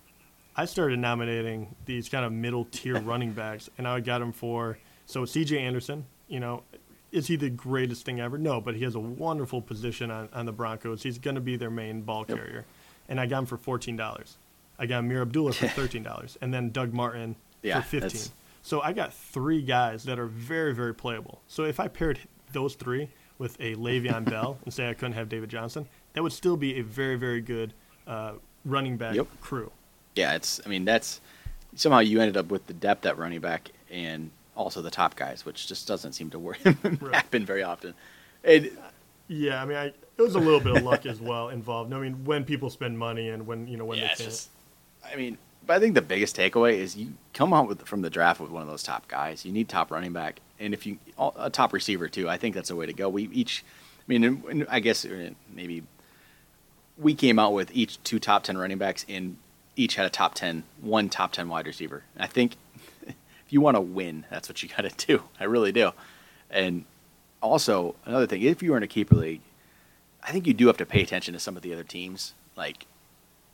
I 0.56 0.66
started 0.66 1.00
nominating 1.00 1.76
these 1.86 2.10
kind 2.10 2.26
of 2.26 2.32
middle 2.32 2.66
tier 2.66 3.00
running 3.00 3.32
backs, 3.32 3.70
and 3.78 3.88
I 3.88 4.00
got 4.00 4.20
them 4.20 4.32
for 4.32 4.78
so 5.10 5.26
C.J. 5.26 5.58
Anderson. 5.60 6.06
You 6.28 6.40
know, 6.40 6.64
is 7.12 7.26
he 7.28 7.36
the 7.36 7.50
greatest 7.50 8.06
thing 8.06 8.20
ever? 8.20 8.38
No, 8.38 8.62
but 8.62 8.76
he 8.76 8.84
has 8.84 8.94
a 8.96 9.00
wonderful 9.00 9.62
position 9.62 10.12
on, 10.12 10.30
on 10.32 10.46
the 10.46 10.52
Broncos. 10.52 11.02
He's 11.02 11.18
going 11.18 11.34
to 11.36 11.42
be 11.42 11.56
their 11.56 11.72
main 11.72 12.02
ball 12.02 12.24
Yep. 12.30 12.38
carrier, 12.38 12.66
and 13.08 13.20
I 13.20 13.26
got 13.26 13.40
him 13.40 13.46
for 13.48 13.58
fourteen 13.58 13.96
dollars. 13.98 14.38
I 14.78 14.86
got 14.86 15.04
Ameer 15.04 15.22
Abdullah 15.24 15.54
for 15.54 15.68
thirteen 15.80 16.04
dollars, 16.04 16.38
and 16.42 16.54
then 16.54 16.70
Doug 16.70 16.94
Martin 16.94 17.36
Yeah, 17.64 17.82
for 17.82 17.88
fifteen. 17.88 18.02
that's- 18.02 18.32
So 18.62 18.82
I 18.82 18.94
got 18.94 19.14
three 19.14 19.62
guys 19.64 20.04
that 20.04 20.20
are 20.20 20.28
very 20.28 20.74
very 20.76 20.94
playable. 20.94 21.42
So 21.48 21.64
if 21.64 21.80
I 21.80 21.88
paired 21.88 22.20
those 22.54 22.76
three 22.76 23.10
with 23.40 23.56
a 23.60 23.74
Le'Veon 23.76 24.26
Bell 24.30 24.60
and 24.66 24.74
say 24.74 24.90
I 24.90 24.94
couldn't 24.94 25.14
have 25.14 25.30
David 25.30 25.50
Johnson, 25.50 25.88
that 26.14 26.22
would 26.22 26.34
still 26.34 26.58
be 26.58 26.78
a 26.80 26.84
very 26.84 27.16
very 27.16 27.42
good 27.42 27.74
uh, 28.06 28.34
running 28.66 28.98
back 28.98 29.16
Yep. 29.16 29.28
crew. 29.42 29.72
Yeah, 30.16 30.36
it's. 30.36 30.62
I 30.66 30.70
mean, 30.70 30.86
that's 30.86 31.22
somehow 31.76 32.00
you 32.00 32.20
ended 32.20 32.38
up 32.38 32.52
with 32.52 32.68
the 32.68 32.74
depth 32.74 33.06
at 33.08 33.18
running 33.18 33.40
back 33.40 33.72
and 33.90 34.30
also 34.60 34.82
the 34.82 34.92
top 34.92 35.16
guys, 35.16 35.46
which 35.46 35.68
just 35.68 35.88
doesn't 35.88 36.14
seem 36.14 36.30
to 36.32 36.40
work 36.40 36.58
happen 37.12 37.46
very 37.46 37.64
often. 37.64 37.94
And 38.44 38.70
Yeah, 39.28 39.62
I 39.62 39.66
mean, 39.66 39.78
I, 39.78 39.86
it 39.86 39.96
was 40.18 40.36
a 40.36 40.40
little 40.40 40.60
bit 40.60 40.76
of 40.76 40.84
luck 40.84 41.06
as 41.06 41.22
well 41.22 41.50
involved. 41.50 41.94
I 41.94 42.00
mean, 42.00 42.26
when 42.26 42.44
people 42.44 42.70
spend 42.70 42.98
money 42.98 43.30
and 43.30 43.48
when 43.48 43.68
you 43.68 43.78
know 43.78 43.86
when 43.86 43.98
yeah, 43.98 44.06
they 44.06 44.16
can't. 44.16 44.30
just. 44.30 44.50
I 45.06 45.16
mean, 45.16 45.38
but 45.66 45.78
I 45.78 45.80
think 45.80 45.96
the 45.96 46.02
biggest 46.02 46.36
takeaway 46.36 46.74
is 46.74 46.96
you 46.98 47.14
come 47.34 47.54
out 47.54 47.68
with 47.68 47.86
from 47.88 48.02
the 48.02 48.10
draft 48.10 48.40
with 48.42 48.52
one 48.52 48.62
of 48.62 48.68
those 48.68 48.84
top 48.84 49.08
guys. 49.08 49.46
You 49.46 49.52
need 49.52 49.70
top 49.70 49.92
running 49.92 50.14
back, 50.14 50.42
and 50.60 50.74
if 50.74 50.86
you 50.86 50.98
a 51.18 51.50
top 51.50 51.74
receiver 51.74 52.10
too. 52.10 52.30
I 52.30 52.38
think 52.38 52.54
that's 52.56 52.70
the 52.70 52.76
way 52.76 52.86
to 52.86 52.94
go. 52.94 53.08
We 53.10 53.30
each. 53.30 53.64
I 54.02 54.18
mean, 54.18 54.66
I 54.68 54.80
guess 54.80 55.06
uh, 55.06 55.30
maybe 55.54 55.84
we 56.98 57.14
came 57.14 57.40
out 57.40 57.54
with 57.54 57.72
each 57.74 58.02
two 58.04 58.20
top 58.20 58.44
10 58.44 58.58
running 58.58 58.78
backs 58.78 59.06
and 59.08 59.38
each 59.76 59.96
had 59.96 60.06
a 60.06 60.10
top 60.10 60.36
10 60.36 60.64
one 60.82 61.10
top 61.10 61.32
10 61.32 61.48
wide 61.48 61.66
receiver 61.66 62.04
and 62.16 62.24
i 62.24 62.28
think 62.28 62.58
if 63.50 63.54
you 63.54 63.62
want 63.62 63.76
to 63.76 63.82
win 63.82 64.26
that's 64.30 64.48
what 64.48 64.62
you 64.62 64.70
got 64.78 64.88
to 64.88 65.08
do. 65.08 65.24
I 65.40 65.46
really 65.46 65.72
do. 65.72 65.92
And 66.52 66.86
also 67.42 67.96
another 68.06 68.28
thing 68.28 68.44
if 68.44 68.62
you 68.62 68.74
are 68.76 68.78
in 68.78 68.84
a 68.84 68.88
keeper 68.88 69.16
league 69.16 69.42
i 70.22 70.30
think 70.30 70.46
you 70.46 70.54
do 70.54 70.68
have 70.68 70.76
to 70.76 70.86
pay 70.86 71.02
attention 71.02 71.34
to 71.34 71.40
some 71.40 71.56
of 71.56 71.64
the 71.64 71.74
other 71.74 71.84
teams. 71.84 72.34
Like 72.56 72.86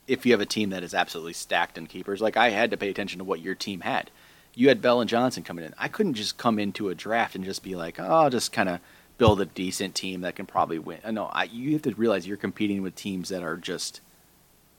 if 0.08 0.26
you 0.26 0.34
have 0.34 0.42
a 0.42 0.46
team 0.46 0.72
that 0.72 0.84
is 0.84 0.94
absolutely 0.94 1.34
stacked 1.34 1.78
in 1.78 1.88
keepers 1.88 2.22
like 2.22 2.36
i 2.36 2.50
had 2.50 2.72
to 2.72 2.78
pay 2.78 2.90
attention 2.90 3.20
to 3.20 3.24
what 3.24 3.40
your 3.40 3.56
team 3.56 3.82
had. 3.82 4.12
You 4.54 4.68
had 4.68 4.82
bell 4.82 5.00
and 5.00 5.10
johnson 5.10 5.44
coming 5.44 5.64
in. 5.64 5.74
I 5.78 5.88
couldn't 5.88 6.16
just 6.16 6.38
come 6.38 6.60
into 6.60 6.90
a 6.90 6.96
draft 6.96 7.36
and 7.36 7.46
just 7.46 7.64
be 7.64 7.76
like 7.76 7.98
oh 7.98 8.04
i'll 8.04 8.30
just 8.30 8.52
kind 8.52 8.68
of 8.68 8.82
build 9.18 9.40
a 9.40 9.46
decent 9.46 9.96
team 9.96 10.22
that 10.22 10.36
can 10.36 10.46
probably 10.46 10.78
win. 10.78 11.00
No 11.10 11.28
I, 11.28 11.46
you 11.46 11.72
have 11.72 11.84
to 11.84 11.96
realize 11.96 12.28
you're 12.28 12.36
competing 12.36 12.82
with 12.82 12.96
teams 12.96 13.30
that 13.30 13.44
are 13.44 13.56
just 13.56 14.02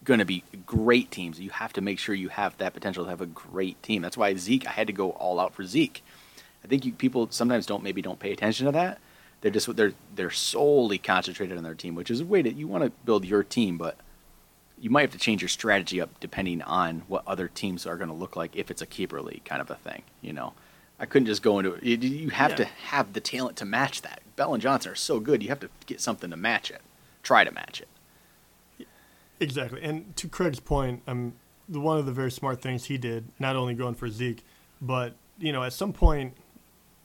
going 0.07 0.19
to 0.21 0.25
be 0.25 0.43
great 0.65 1.11
teams 1.11 1.39
you 1.39 1.51
have 1.51 1.73
to 1.75 1.83
make 1.83 1.99
sure 1.99 2.15
you 2.15 2.31
have 2.31 2.57
that 2.59 2.73
potential 2.73 3.05
to 3.05 3.11
have 3.11 3.21
a 3.21 3.27
great 3.27 3.81
team 3.83 4.01
that's 4.01 4.17
why 4.17 4.35
zeke 4.35 4.67
i 4.67 4.71
had 4.71 4.87
to 4.87 4.93
go 4.93 5.11
all 5.11 5.39
out 5.39 5.53
for 5.53 5.65
zeke 5.65 6.03
i 6.65 6.67
think 6.67 6.85
you, 6.87 6.93
people 6.93 7.29
sometimes 7.31 7.67
don't 7.67 7.83
maybe 7.83 8.01
don't 8.01 8.19
pay 8.19 8.33
attention 8.33 8.65
to 8.67 8.73
that 8.73 8.99
they're 9.43 9.51
just 9.51 9.77
they're 9.77 9.93
they're 10.15 10.31
solely 10.31 10.97
concentrated 10.97 11.59
on 11.59 11.65
their 11.65 11.75
team 11.75 11.95
which 11.95 12.11
is 12.11 12.21
a 12.23 12.25
way 12.25 12.41
that 12.41 12.57
you 12.57 12.67
want 12.67 12.83
to 12.83 12.91
build 13.05 13.25
your 13.27 13.43
team 13.45 13.77
but 13.77 13.97
you 14.79 14.91
might 14.91 15.03
have 15.03 15.13
to 15.13 15.19
change 15.19 15.41
your 15.43 15.49
strategy 15.49 16.01
up 16.01 16.21
depending 16.21 16.61
on 16.63 17.03
what 17.09 17.23
other 17.27 17.49
teams 17.49 17.87
are 17.87 17.97
going 17.97 18.11
to 18.11 18.15
look 18.15 18.37
like 18.37 18.55
if 18.55 18.71
it's 18.71 18.83
a 18.83 18.87
keeper 18.87 19.23
league 19.23 19.45
kind 19.45 19.61
of 19.63 19.71
a 19.71 19.75
thing. 19.77 20.03
You 20.21 20.35
know, 20.35 20.53
I 21.01 21.07
couldn't 21.07 21.27
just 21.27 21.43
go 21.43 21.59
into 21.59 21.75
it. 21.75 21.83
You, 22.03 22.29
have 22.31 22.51
Yeah. 22.51 22.57
to 22.57 22.65
have 22.65 23.13
the 23.15 23.21
talent 23.21 23.57
to 23.57 23.65
match 23.65 24.03
that. 24.03 24.21
Bell 24.37 24.53
and 24.53 24.63
Johnson 24.63 24.93
are 24.93 24.97
so 24.97 25.19
good. 25.19 25.43
You 25.43 25.49
have 25.49 25.61
to 25.61 25.71
get 25.87 26.01
something 26.03 26.29
to 26.29 26.37
match 26.37 26.71
it. 26.71 26.83
Try 27.23 27.45
to 27.45 27.51
match 27.53 27.81
it. 27.81 27.89
Exactly. 29.41 29.83
And 29.83 30.15
to 30.17 30.29
Craig's 30.29 30.61
point, 30.61 31.03
um, 31.07 31.35
the, 31.69 31.81
one 31.81 31.99
of 31.99 32.07
the 32.07 32.13
very 32.13 32.31
smart 32.31 32.61
things 32.63 32.85
he 32.85 32.97
did, 32.99 33.29
not 33.39 33.57
only 33.57 33.75
going 33.75 33.95
for 33.95 34.09
Zeke, 34.09 34.43
but 34.81 35.15
you 35.39 35.53
know, 35.53 35.63
at 35.63 35.73
some 35.73 35.93
point, 35.93 36.35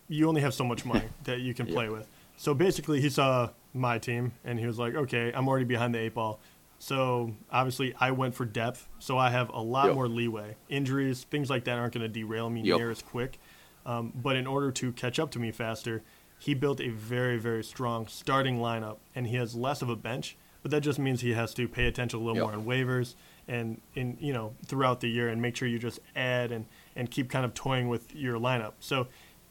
you 0.07 0.27
only 0.27 0.41
have 0.41 0.53
so 0.53 0.63
much 0.63 0.85
money 0.85 1.07
that 1.23 1.39
you 1.41 1.53
can 1.53 1.65
play 1.67 1.89
with. 1.89 2.07
So 2.37 2.53
basically, 2.53 3.01
he 3.01 3.09
saw 3.09 3.49
my 3.73 3.97
team 3.97 4.33
and 4.43 4.59
he 4.59 4.65
was 4.65 4.77
like, 4.79 4.95
"Okay, 4.95 5.31
I'm 5.33 5.47
already 5.47 5.65
behind 5.65 5.93
the 5.93 5.99
eight 5.99 6.13
ball." 6.13 6.39
So 6.79 7.33
obviously, 7.51 7.93
I 7.99 8.11
went 8.11 8.33
for 8.33 8.43
depth, 8.45 8.87
so 8.99 9.17
I 9.17 9.29
have 9.29 9.49
a 9.49 9.61
lot 9.61 9.87
Yep. 9.87 9.95
more 9.95 10.07
leeway. 10.07 10.55
Injuries, 10.67 11.23
things 11.25 11.49
like 11.49 11.65
that, 11.65 11.77
aren't 11.77 11.93
going 11.93 12.01
to 12.01 12.07
derail 12.09 12.49
me 12.49 12.61
Yep. 12.61 12.77
near 12.77 12.89
as 12.89 13.01
quick. 13.03 13.39
Um, 13.85 14.11
but 14.15 14.35
in 14.35 14.47
order 14.47 14.71
to 14.71 14.91
catch 14.91 15.19
up 15.19 15.29
to 15.31 15.39
me 15.39 15.51
faster, 15.51 16.01
he 16.39 16.55
built 16.55 16.81
a 16.81 16.89
very, 16.89 17.37
very 17.37 17.63
strong 17.63 18.07
starting 18.07 18.57
lineup, 18.57 18.97
and 19.13 19.27
he 19.27 19.35
has 19.35 19.53
less 19.53 19.81
of 19.83 19.89
a 19.89 19.95
bench. 19.95 20.35
But 20.61 20.71
that 20.71 20.81
just 20.81 20.99
means 20.99 21.21
he 21.21 21.33
has 21.33 21.53
to 21.55 21.67
pay 21.67 21.87
attention 21.87 22.19
a 22.19 22.23
little 22.23 22.35
Yep. 22.37 22.43
more 22.43 22.53
on 22.53 22.65
waivers 22.65 23.15
and 23.47 23.81
in 23.95 24.17
you 24.21 24.31
know 24.33 24.53
throughout 24.65 24.99
the 25.01 25.07
year, 25.09 25.27
and 25.29 25.41
make 25.41 25.55
sure 25.55 25.67
you 25.67 25.79
just 25.79 25.99
add 26.15 26.51
and 26.51 26.65
and 26.95 27.09
keep 27.09 27.29
kind 27.29 27.45
of 27.45 27.53
toying 27.53 27.87
with 27.89 28.13
your 28.15 28.39
lineup. 28.39 28.73
So 28.79 29.07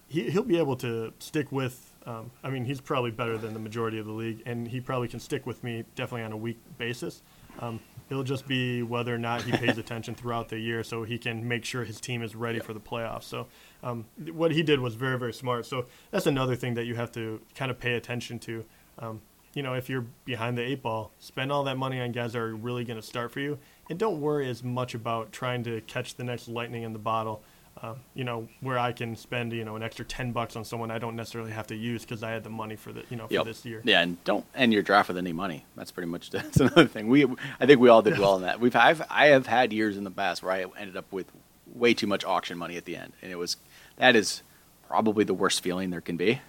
he 0.08 0.30
he'll 0.30 0.42
be 0.44 0.58
able 0.58 0.76
to 0.76 1.12
stick 1.18 1.50
with. 1.52 1.86
Um, 2.06 2.30
I 2.42 2.48
mean, 2.50 2.64
he's 2.64 2.80
probably 2.80 3.10
better 3.10 3.36
than 3.36 3.52
the 3.52 3.58
majority 3.60 3.98
of 3.98 4.06
the 4.06 4.12
league, 4.12 4.42
and 4.46 4.66
he 4.68 4.80
probably 4.80 5.06
can 5.08 5.20
stick 5.20 5.44
with 5.46 5.62
me 5.62 5.84
definitely 5.96 6.22
on 6.24 6.32
a 6.32 6.36
week 6.36 6.58
basis. 6.78 7.22
Um, 7.58 7.78
it'll 8.08 8.22
just 8.24 8.48
be 8.48 8.82
whether 8.82 9.14
or 9.14 9.18
not 9.18 9.42
he 9.42 9.52
pays 9.52 9.76
attention 9.84 10.14
throughout 10.14 10.48
the 10.48 10.58
year, 10.58 10.82
so 10.82 11.02
he 11.02 11.18
can 11.18 11.46
make 11.46 11.64
sure 11.64 11.84
his 11.84 12.00
team 12.00 12.22
is 12.22 12.34
ready 12.34 12.56
Yep. 12.56 12.66
for 12.66 12.72
the 12.72 12.80
playoffs. 12.80 13.24
So 13.24 13.48
um, 13.82 14.06
what 14.32 14.50
he 14.52 14.62
did 14.62 14.80
was 14.80 14.94
very 14.94 15.18
very 15.18 15.32
smart. 15.34 15.66
So 15.66 15.86
that's 16.10 16.26
another 16.26 16.56
thing 16.56 16.74
that 16.74 16.84
you 16.86 16.94
have 16.94 17.12
to 17.12 17.40
kind 17.54 17.70
of 17.70 17.78
pay 17.78 17.94
attention 17.94 18.38
to. 18.40 18.64
Um, 18.98 19.20
you 19.54 19.62
know, 19.62 19.74
if 19.74 19.88
you're 19.88 20.06
behind 20.24 20.56
the 20.56 20.62
eight 20.62 20.82
ball, 20.82 21.12
spend 21.18 21.50
all 21.50 21.64
that 21.64 21.76
money 21.76 22.00
on 22.00 22.12
guys 22.12 22.32
that 22.34 22.38
are 22.40 22.54
really 22.54 22.84
going 22.84 23.00
to 23.00 23.06
start 23.06 23.32
for 23.32 23.40
you, 23.40 23.58
and 23.88 23.98
don't 23.98 24.20
worry 24.20 24.48
as 24.48 24.62
much 24.62 24.94
about 24.94 25.32
trying 25.32 25.64
to 25.64 25.80
catch 25.82 26.14
the 26.16 26.24
next 26.24 26.48
lightning 26.48 26.82
in 26.84 26.92
the 26.92 26.98
bottle. 26.98 27.42
Uh, 27.82 27.94
you 28.14 28.24
know, 28.24 28.46
where 28.60 28.78
I 28.78 28.92
can 28.92 29.16
spend 29.16 29.52
you 29.52 29.64
know 29.64 29.74
an 29.76 29.82
extra 29.82 30.04
ten 30.04 30.32
bucks 30.32 30.54
on 30.56 30.64
someone 30.64 30.90
I 30.90 30.98
don't 30.98 31.16
necessarily 31.16 31.52
have 31.52 31.66
to 31.68 31.74
use 31.76 32.02
because 32.02 32.22
I 32.22 32.30
had 32.30 32.44
the 32.44 32.50
money 32.50 32.76
for 32.76 32.92
the 32.92 33.04
you 33.10 33.16
know 33.16 33.26
for 33.26 33.32
Yep. 33.34 33.44
this 33.46 33.64
year. 33.64 33.80
Yeah, 33.84 34.02
and 34.02 34.22
don't 34.24 34.44
end 34.54 34.72
your 34.72 34.82
draft 34.82 35.08
with 35.08 35.16
any 35.16 35.32
money. 35.32 35.64
That's 35.76 35.90
pretty 35.90 36.08
much 36.10 36.30
that's 36.32 36.58
another 36.60 36.86
thing. 36.86 37.08
We 37.08 37.24
I 37.58 37.66
think 37.66 37.80
we 37.80 37.88
all 37.88 38.02
did 38.02 38.18
well 38.18 38.36
in 38.36 38.42
that. 38.42 38.60
We've 38.60 38.74
I've 38.76 39.02
I 39.08 39.26
have 39.28 39.46
had 39.46 39.72
years 39.72 39.96
in 39.96 40.04
the 40.04 40.10
past 40.10 40.42
where 40.42 40.52
I 40.52 40.66
ended 40.78 40.96
up 40.96 41.10
with 41.12 41.30
way 41.72 41.94
too 41.94 42.06
much 42.08 42.24
auction 42.24 42.58
money 42.58 42.76
at 42.76 42.84
the 42.84 42.96
end, 42.96 43.12
and 43.22 43.32
it 43.32 43.36
was 43.36 43.56
that 43.96 44.14
is 44.14 44.42
probably 44.88 45.24
the 45.24 45.34
worst 45.34 45.62
feeling 45.62 45.90
there 45.90 46.00
can 46.02 46.16
be. 46.16 46.40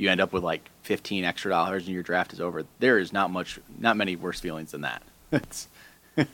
You 0.00 0.08
end 0.08 0.20
up 0.20 0.32
with 0.32 0.42
like 0.42 0.70
fifteen 0.82 1.24
extra 1.24 1.50
dollars 1.50 1.84
and 1.84 1.92
your 1.92 2.02
draft 2.02 2.32
is 2.32 2.40
over, 2.40 2.64
there 2.78 2.98
is 2.98 3.12
not 3.12 3.30
much, 3.30 3.58
not 3.78 3.96
many 3.98 4.16
worse 4.16 4.40
feelings 4.40 4.72
than 4.72 4.80
that. 4.80 5.02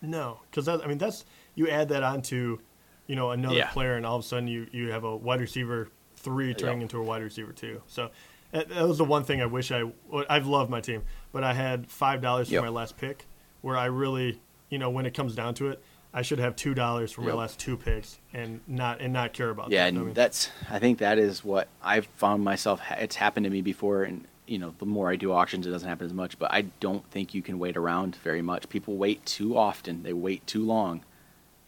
No, 0.00 0.40
because 0.50 0.68
I 0.68 0.86
mean 0.86 0.98
that's 0.98 1.24
you 1.54 1.68
add 1.68 1.88
that 1.88 2.02
onto, 2.02 2.58
you 3.06 3.16
know, 3.16 3.30
another 3.32 3.56
Yeah. 3.56 3.68
player, 3.70 3.94
and 3.96 4.06
all 4.06 4.16
of 4.16 4.24
a 4.24 4.26
sudden 4.26 4.46
you 4.48 4.66
you 4.72 4.90
have 4.92 5.04
a 5.04 5.16
wide 5.16 5.40
receiver 5.40 5.88
three 6.16 6.54
turning 6.54 6.78
Yep. 6.80 6.82
into 6.82 6.98
a 6.98 7.02
wide 7.04 7.22
receiver 7.22 7.52
two. 7.52 7.82
So 7.86 8.10
that, 8.52 8.68
that 8.68 8.86
was 8.86 8.98
the 8.98 9.04
one 9.04 9.24
thing 9.24 9.42
I 9.42 9.46
wish 9.46 9.72
I 9.72 9.84
I've 10.28 10.46
loved 10.46 10.70
my 10.70 10.80
team, 10.80 11.02
but 11.32 11.42
I 11.42 11.52
had 11.52 11.90
five 11.90 12.20
dollars 12.20 12.48
for 12.48 12.54
Yep. 12.54 12.62
my 12.62 12.68
last 12.68 12.96
pick, 12.96 13.26
where 13.60 13.76
I 13.76 13.86
really, 13.86 14.40
you 14.70 14.78
know, 14.78 14.90
when 14.90 15.04
it 15.06 15.14
comes 15.14 15.34
down 15.34 15.54
to 15.54 15.68
it, 15.68 15.82
I 16.12 16.22
should 16.22 16.38
have 16.38 16.56
two 16.56 16.74
dollars 16.74 17.12
for 17.12 17.20
my 17.20 17.28
Yep. 17.28 17.36
last 17.36 17.58
two 17.60 17.76
picks 17.76 18.18
and 18.32 18.60
not 18.66 19.00
and 19.00 19.12
not 19.12 19.32
care 19.32 19.50
about 19.50 19.70
yeah, 19.70 19.82
that. 19.84 19.88
and 19.88 19.98
I 19.98 20.02
mean, 20.02 20.14
that's 20.14 20.50
I 20.70 20.78
think 20.78 20.98
that 20.98 21.18
is 21.18 21.44
what 21.44 21.68
I've 21.82 22.06
found 22.16 22.42
myself. 22.42 22.80
It's 22.98 23.16
happened 23.16 23.44
to 23.44 23.50
me 23.50 23.60
before, 23.60 24.04
and 24.04 24.24
you 24.46 24.58
know, 24.58 24.74
the 24.78 24.86
more 24.86 25.10
I 25.10 25.16
do 25.16 25.32
auctions, 25.32 25.66
it 25.66 25.70
doesn't 25.70 25.88
happen 25.88 26.06
as 26.06 26.14
much. 26.14 26.38
But 26.38 26.52
I 26.52 26.62
don't 26.80 27.04
think 27.10 27.34
you 27.34 27.42
can 27.42 27.58
wait 27.58 27.76
around 27.76 28.16
very 28.24 28.40
much. 28.40 28.68
People 28.70 28.96
wait 28.96 29.24
too 29.26 29.56
often. 29.58 30.02
They 30.02 30.14
wait 30.14 30.46
too 30.46 30.64
long, 30.64 31.02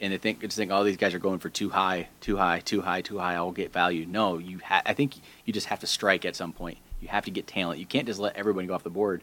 and 0.01 0.11
they 0.13 0.17
think 0.19 0.41
just 0.41 0.57
think, 0.57 0.71
oh, 0.73 0.85
these 0.85 0.97
guys 0.97 1.13
are 1.13 1.19
going 1.19 1.39
for 1.39 1.51
too 1.51 1.69
high, 1.71 2.09
too 2.23 2.39
high, 2.39 2.61
too 2.61 2.81
high, 2.81 3.03
too 3.03 3.19
high. 3.19 3.35
I'll 3.35 3.53
get 3.53 3.73
value. 3.75 4.07
No, 4.07 4.39
you. 4.39 4.61
Ha- 4.65 4.83
I 4.87 4.95
think 4.95 5.17
you 5.45 5.53
just 5.53 5.67
have 5.67 5.81
to 5.81 5.87
strike 5.87 6.25
at 6.25 6.35
some 6.35 6.55
point. 6.55 6.79
You 7.03 7.09
have 7.09 7.27
to 7.27 7.31
get 7.31 7.47
talent. 7.47 7.79
You 7.79 7.87
can't 7.87 8.07
just 8.07 8.19
let 8.19 8.37
everybody 8.37 8.67
go 8.67 8.75
off 8.75 8.83
the 8.85 8.91
board. 8.91 9.23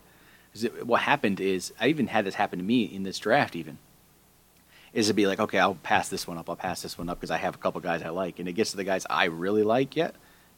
it- 0.54 0.86
what 0.88 1.02
happened 1.02 1.40
is 1.40 1.74
I 1.80 1.88
even 1.88 2.08
had 2.08 2.26
this 2.26 2.36
happen 2.36 2.58
to 2.60 2.66
me 2.66 2.84
in 2.84 3.02
this 3.04 3.18
draft 3.20 3.56
even 3.56 3.78
is 4.98 5.08
to 5.10 5.14
be 5.14 5.28
like, 5.28 5.40
okay, 5.40 5.60
I'll 5.60 5.76
pass 5.76 6.10
this 6.10 6.28
one 6.28 6.40
up. 6.40 6.50
I'll 6.50 6.56
pass 6.56 6.82
this 6.82 6.98
one 6.98 7.08
up 7.08 7.20
because 7.20 7.30
I 7.30 7.38
have 7.38 7.54
a 7.54 7.60
couple 7.60 7.80
guys 7.82 8.02
I 8.02 8.10
like, 8.10 8.40
and 8.40 8.50
it 8.50 8.54
gets 8.54 8.72
to 8.72 8.78
the 8.78 8.84
guys 8.84 9.06
I 9.08 9.26
really 9.26 9.62
like 9.62 9.96
yet, 9.96 10.16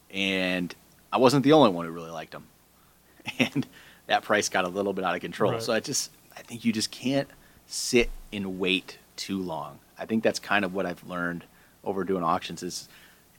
and 0.09 0.73
I 1.11 1.17
wasn't 1.17 1.43
the 1.43 1.51
only 1.51 1.71
one 1.71 1.85
who 1.85 1.91
really 1.91 2.09
liked 2.09 2.31
them, 2.31 2.47
and 3.39 3.67
that 4.07 4.23
price 4.23 4.47
got 4.47 4.63
a 4.63 4.69
little 4.69 4.93
bit 4.93 5.03
out 5.03 5.13
of 5.13 5.19
control. 5.19 5.51
Right. 5.51 5.61
So 5.61 5.73
I 5.73 5.81
just, 5.81 6.11
I 6.37 6.41
think 6.41 6.63
you 6.63 6.71
just 6.71 6.89
can't 6.89 7.27
sit 7.67 8.09
and 8.31 8.57
wait 8.59 8.97
too 9.17 9.41
long. 9.41 9.79
I 9.97 10.05
think 10.05 10.23
that's 10.23 10.39
kind 10.39 10.63
of 10.63 10.73
what 10.73 10.85
I've 10.85 11.05
learned 11.05 11.43
over 11.83 12.05
doing 12.05 12.23
auctions 12.23 12.63
is 12.63 12.87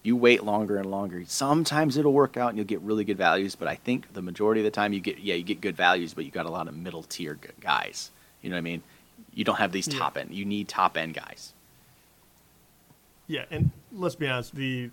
you 0.02 0.16
wait 0.16 0.44
longer 0.44 0.76
and 0.76 0.90
longer, 0.90 1.24
sometimes 1.26 1.96
it'll 1.96 2.12
work 2.12 2.36
out 2.36 2.50
and 2.50 2.58
you'll 2.58 2.66
get 2.66 2.82
really 2.82 3.04
good 3.04 3.16
values. 3.16 3.54
But 3.54 3.68
I 3.68 3.76
think 3.76 4.12
the 4.12 4.20
majority 4.20 4.60
of 4.60 4.66
the 4.66 4.70
time 4.70 4.92
you 4.92 5.00
get, 5.00 5.18
yeah, 5.18 5.34
you 5.34 5.44
get 5.44 5.62
good 5.62 5.76
values, 5.78 6.12
but 6.12 6.26
you 6.26 6.30
got 6.30 6.44
a 6.44 6.50
lot 6.50 6.68
of 6.68 6.76
middle 6.76 7.02
tier 7.04 7.38
guys. 7.60 8.10
You 8.42 8.50
know 8.50 8.56
what 8.56 8.58
I 8.58 8.62
mean? 8.62 8.82
You 9.34 9.44
don't 9.44 9.56
have 9.58 9.72
these 9.72 9.86
Yeah. 9.88 9.98
top 9.98 10.16
end. 10.16 10.34
You 10.34 10.44
need 10.44 10.68
top 10.68 10.96
end 10.96 11.14
guys. 11.14 11.54
Yeah, 13.26 13.44
and 13.50 13.70
let's 13.92 14.16
be 14.16 14.26
honest, 14.28 14.54
the 14.54 14.90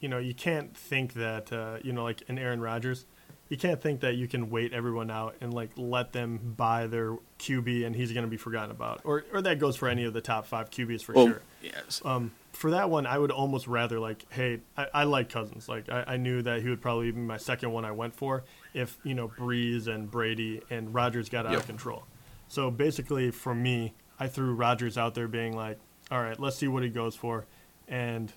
you 0.00 0.08
know, 0.08 0.18
you 0.18 0.32
can't 0.34 0.76
think 0.76 1.14
that 1.14 1.52
uh, 1.52 1.78
you 1.82 1.92
know, 1.92 2.04
like 2.04 2.22
an 2.28 2.38
Aaron 2.38 2.60
Rodgers, 2.60 3.04
you 3.48 3.56
can't 3.56 3.80
think 3.82 4.00
that 4.00 4.14
you 4.14 4.28
can 4.28 4.48
wait 4.48 4.72
everyone 4.72 5.10
out 5.10 5.34
and 5.40 5.52
like 5.52 5.70
let 5.76 6.12
them 6.12 6.54
buy 6.56 6.86
their 6.86 7.16
QB 7.40 7.84
and 7.84 7.94
he's 7.96 8.12
going 8.12 8.24
to 8.24 8.30
be 8.30 8.36
forgotten 8.36 8.70
about, 8.70 9.00
or 9.04 9.24
or 9.32 9.42
that 9.42 9.58
goes 9.58 9.76
for 9.76 9.88
any 9.88 10.04
of 10.04 10.12
the 10.14 10.20
top 10.20 10.46
five 10.46 10.70
QBs 10.70 11.02
for 11.02 11.12
Well, 11.14 11.26
sure. 11.26 11.42
yes. 11.62 12.00
Um, 12.04 12.30
for 12.52 12.70
that 12.70 12.88
one, 12.90 13.06
I 13.06 13.18
would 13.18 13.30
almost 13.30 13.66
rather 13.68 14.00
like, 14.00 14.24
hey, 14.32 14.60
I, 14.76 14.86
I 14.94 15.04
like 15.04 15.28
Cousins. 15.28 15.68
Like 15.68 15.88
I, 15.90 16.04
I 16.08 16.16
knew 16.16 16.40
that 16.42 16.62
he 16.62 16.68
would 16.70 16.80
probably 16.80 17.10
be 17.10 17.20
my 17.20 17.36
second 17.36 17.72
one 17.72 17.84
I 17.84 17.92
went 17.92 18.14
for 18.14 18.44
if 18.72 18.96
you 19.04 19.14
know 19.14 19.28
Brees 19.28 19.88
and 19.88 20.10
Brady 20.10 20.62
and 20.70 20.94
Rodgers 20.94 21.28
got 21.28 21.44
out 21.44 21.52
Yep. 21.52 21.60
of 21.60 21.66
control. 21.66 22.04
So 22.48 22.70
basically, 22.70 23.30
for 23.30 23.54
me, 23.54 23.94
I 24.18 24.26
threw 24.26 24.54
Rodgers 24.54 24.96
out 24.98 25.14
there, 25.14 25.28
being 25.28 25.54
like, 25.54 25.78
all 26.10 26.22
right, 26.22 26.38
let's 26.40 26.56
see 26.56 26.68
what 26.68 26.82
he 26.82 26.88
goes 26.88 27.14
for, 27.14 27.44
and 27.86 28.32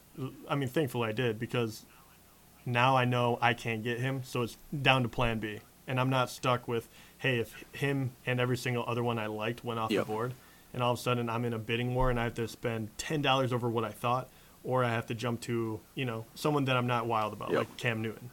I 0.50 0.56
mean, 0.56 0.68
thankfully 0.70 1.08
I 1.10 1.12
did 1.14 1.40
because 1.40 1.86
now 2.66 2.96
I 2.96 3.06
know 3.06 3.38
I 3.42 3.54
can't 3.54 3.84
get 3.84 4.00
him, 4.00 4.22
so 4.24 4.42
it's 4.44 4.58
down 4.82 5.04
to 5.04 5.10
Plan 5.10 5.40
B, 5.40 5.60
and 5.88 6.00
I'm 6.00 6.10
not 6.10 6.30
stuck 6.30 6.68
with, 6.68 6.88
hey, 7.20 7.40
if 7.40 7.56
him 7.72 8.12
and 8.26 8.40
every 8.40 8.58
single 8.58 8.84
other 8.88 9.04
one 9.04 9.18
I 9.18 9.28
liked 9.28 9.64
went 9.64 9.80
off 9.80 9.92
Yep. 9.92 10.06
the 10.06 10.12
board, 10.12 10.34
and 10.74 10.84
all 10.84 10.92
of 10.94 11.00
a 11.00 11.02
sudden 11.02 11.30
I'm 11.30 11.46
in 11.46 11.54
a 11.54 11.60
bidding 11.60 11.96
war 11.96 12.10
and 12.10 12.20
I 12.20 12.26
have 12.26 12.34
to 12.36 12.48
spend 12.48 12.90
ten 12.98 13.22
dollars 13.22 13.52
over 13.54 13.70
what 13.70 13.84
I 13.86 13.90
thought, 13.92 14.30
or 14.64 14.84
I 14.84 14.90
have 14.90 15.06
to 15.08 15.16
jump 15.16 15.42
to 15.42 15.80
you 15.96 16.06
know 16.06 16.26
someone 16.36 16.66
that 16.66 16.76
I'm 16.78 16.88
not 16.88 17.08
wild 17.08 17.34
about, 17.34 17.50
Yep. 17.52 17.58
like 17.60 17.78
Cam 17.78 18.02
Newton. 18.02 18.30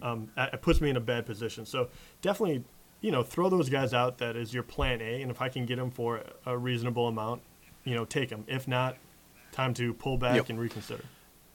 Um, 0.00 0.30
it 0.36 0.62
puts 0.62 0.80
me 0.80 0.90
in 0.90 0.96
a 0.96 1.00
bad 1.00 1.26
position. 1.26 1.64
So 1.66 1.88
definitely, 2.22 2.64
you 3.02 3.10
know, 3.10 3.22
throw 3.22 3.50
those 3.50 3.68
guys 3.68 3.92
out. 3.92 4.16
That 4.18 4.34
is 4.36 4.54
your 4.54 4.62
plan 4.62 5.02
A, 5.02 5.20
and 5.20 5.30
if 5.30 5.42
I 5.42 5.50
can 5.50 5.66
get 5.66 5.76
them 5.76 5.90
for 5.90 6.22
a 6.46 6.56
reasonable 6.56 7.08
amount, 7.08 7.42
you 7.84 7.94
know, 7.94 8.04
take 8.06 8.30
them. 8.30 8.44
If 8.46 8.66
not, 8.66 8.96
time 9.52 9.74
to 9.74 9.92
pull 9.92 10.16
back 10.16 10.36
Yep. 10.36 10.48
and 10.50 10.58
reconsider. 10.60 11.04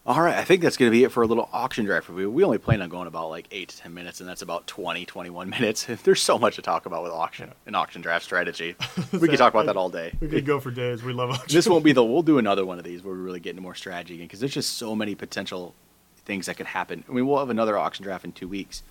All 0.06 0.22
right, 0.22 0.38
I 0.38 0.46
think 0.46 0.62
that's 0.62 0.78
going 0.78 0.90
to 0.90 0.96
be 0.98 1.04
it 1.04 1.12
for 1.12 1.22
a 1.24 1.28
little 1.28 1.50
auction 1.52 1.84
draft 1.84 2.08
review. 2.08 2.32
We 2.32 2.42
only 2.46 2.58
plan 2.60 2.82
on 2.82 2.88
going 2.88 3.08
about 3.08 3.30
like 3.30 3.46
8 3.52 3.68
to 3.68 3.78
10 3.78 3.94
minutes, 3.94 4.22
and 4.22 4.30
that's 4.30 4.42
about 4.42 4.66
20, 4.66 5.06
21 5.06 5.50
minutes. 5.60 5.86
There's 6.04 6.22
so 6.22 6.40
much 6.40 6.56
to 6.56 6.62
talk 6.62 6.86
about 6.86 7.04
with 7.04 7.12
auction 7.12 7.52
and 7.66 7.76
auction 7.76 8.02
draft 8.02 8.24
strategy. 8.24 8.76
We 9.12 9.28
could 9.28 9.38
talk 9.38 9.54
about 9.54 9.66
that 9.66 9.76
all 9.76 9.90
day. 9.90 10.14
We 10.22 10.28
could 10.30 10.46
go 10.46 10.60
for 10.62 10.72
days. 10.72 11.04
We 11.04 11.12
love 11.12 11.32
auction. 11.32 11.54
This 11.54 11.68
won't 11.68 11.84
be 11.84 11.92
the. 11.92 12.04
We'll 12.06 12.22
do 12.22 12.38
another 12.38 12.66
one 12.66 12.78
of 12.78 12.86
these 12.86 13.04
where 13.04 13.14
we 13.16 13.20
really 13.22 13.40
get 13.42 13.50
into 13.52 13.62
more 13.62 13.76
strategy 13.76 14.14
again 14.16 14.28
because 14.28 14.40
there's 14.40 14.54
just 14.54 14.78
so 14.78 14.96
many 14.96 15.14
potential 15.16 15.74
things 16.26 16.46
that 16.46 16.56
could 16.56 16.68
happen. 16.68 17.04
I 17.10 17.12
mean, 17.14 17.28
we'll 17.28 17.40
have 17.40 17.50
another 17.50 17.78
auction 17.78 18.04
draft 18.04 18.24
in 18.26 18.32
two 18.34 18.48
weeks, 18.48 18.84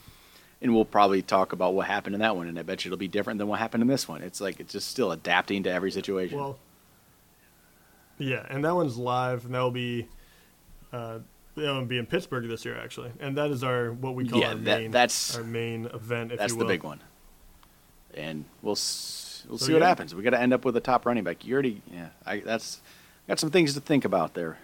and 0.62 0.74
we'll 0.74 0.84
probably 0.84 1.22
talk 1.22 1.52
about 1.52 1.74
what 1.74 1.86
happened 1.86 2.14
in 2.14 2.20
that 2.20 2.34
one, 2.36 2.48
and 2.48 2.58
I 2.58 2.62
bet 2.62 2.84
you 2.84 2.88
it'll 2.90 2.98
be 2.98 3.08
different 3.08 3.38
than 3.38 3.48
what 3.48 3.58
happened 3.58 3.82
in 3.82 3.88
this 3.88 4.08
one. 4.08 4.22
It's 4.22 4.40
like 4.40 4.58
it's 4.60 4.72
just 4.72 4.88
still 4.88 5.12
adapting 5.12 5.62
to 5.64 5.70
every 5.70 5.90
situation. 5.90 6.38
Well, 6.38 6.58
yeah, 8.18 8.46
and 8.48 8.64
that 8.64 8.74
one's 8.74 8.96
live, 8.96 9.44
and 9.44 9.54
that'll 9.54 9.70
be 9.70 10.08
uh, 10.92 11.18
that'll 11.56 11.84
be 11.84 11.98
in 11.98 12.06
Pittsburgh 12.06 12.48
this 12.48 12.64
year, 12.64 12.78
actually, 12.78 13.12
and 13.20 13.36
that 13.36 13.50
is 13.50 13.62
our 13.62 13.92
what 13.92 14.14
we 14.14 14.26
call 14.28 14.40
Yeah, 14.40 14.48
our 14.50 14.54
that- 14.54 14.80
main 14.80 14.90
that's- 14.90 15.36
our 15.36 15.44
main 15.44 15.86
event. 15.86 16.32
That's 16.36 16.54
the 16.56 16.64
big 16.64 16.82
one, 16.82 17.00
and 18.14 18.44
we'll 18.62 18.70
we'll 18.72 18.76
So, 18.76 19.56
see 19.66 19.72
what 19.74 19.82
yeah. 19.82 19.88
happens. 19.88 20.14
We 20.14 20.22
got 20.22 20.30
to 20.30 20.40
end 20.40 20.52
up 20.54 20.64
with 20.64 20.76
a 20.76 20.80
top 20.80 21.04
running 21.06 21.24
back. 21.24 21.44
You 21.44 21.52
already, 21.54 21.82
yeah, 21.92 22.08
I, 22.24 22.40
that's 22.40 22.80
got 23.28 23.38
some 23.38 23.50
things 23.50 23.74
to 23.74 23.80
think 23.80 24.04
about 24.04 24.34
there, 24.34 24.58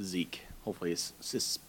Zeke. 0.00 0.42
Hopefully, 0.64 0.92
it's, 0.92 1.12
it's 1.18 1.32
just 1.32 1.60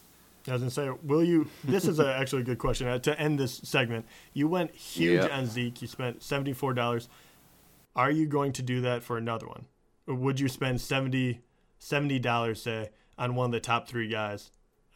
I 0.47 0.53
was 0.53 0.61
gonna 0.61 0.71
say, 0.71 0.89
will 1.03 1.23
you? 1.23 1.47
This 1.63 1.85
is 1.87 1.99
a, 1.99 2.13
actually 2.19 2.41
a 2.41 2.45
good 2.45 2.57
question 2.59 2.87
uh, 2.87 2.99
to 2.99 3.19
end 3.19 3.39
this 3.39 3.61
segment. 3.63 4.05
You 4.33 4.47
went 4.47 4.71
huge 4.75 5.21
Yep. 5.21 5.31
on 5.31 5.45
Zeke. 5.45 5.81
You 5.81 5.87
spent 5.87 6.21
seventy 6.23 6.53
four 6.53 6.73
dollars. 6.73 7.07
Are 7.95 8.11
you 8.11 8.25
going 8.25 8.53
to 8.53 8.61
do 8.61 8.81
that 8.81 9.03
for 9.03 9.17
another 9.17 9.47
one, 9.47 9.65
or 10.07 10.15
would 10.15 10.39
you 10.39 10.47
spend 10.49 10.81
70 10.81 11.39
dollars 12.19 12.61
say 12.61 12.89
on 13.19 13.35
one 13.35 13.45
of 13.45 13.51
the 13.51 13.59
top 13.59 13.87
three 13.87 14.07
guys, 14.07 14.49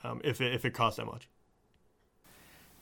um, 0.04 0.20
if 0.24 0.42
it, 0.42 0.54
if 0.54 0.66
it 0.66 0.74
costs 0.74 0.98
that 0.98 1.06
much? 1.06 1.28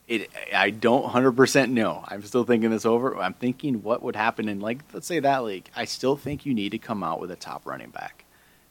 it 0.08 0.30
I 0.56 0.70
don't 0.70 1.06
100% 1.12 1.70
know. 1.72 2.04
I'm 2.08 2.22
still 2.24 2.44
thinking 2.44 2.70
this 2.70 2.86
over. 2.86 3.18
I'm 3.18 3.34
thinking 3.34 3.82
what 3.84 4.04
would 4.04 4.16
happen 4.16 4.48
in 4.48 4.60
like 4.60 4.80
let's 4.94 5.08
say 5.08 5.20
that 5.20 5.44
league. 5.44 5.70
I 5.76 5.86
still 5.86 6.16
think 6.16 6.46
you 6.46 6.54
need 6.54 6.70
to 6.72 6.78
come 6.78 7.04
out 7.04 7.20
with 7.20 7.32
a 7.32 7.36
top 7.36 7.66
running 7.66 7.90
back. 7.90 8.24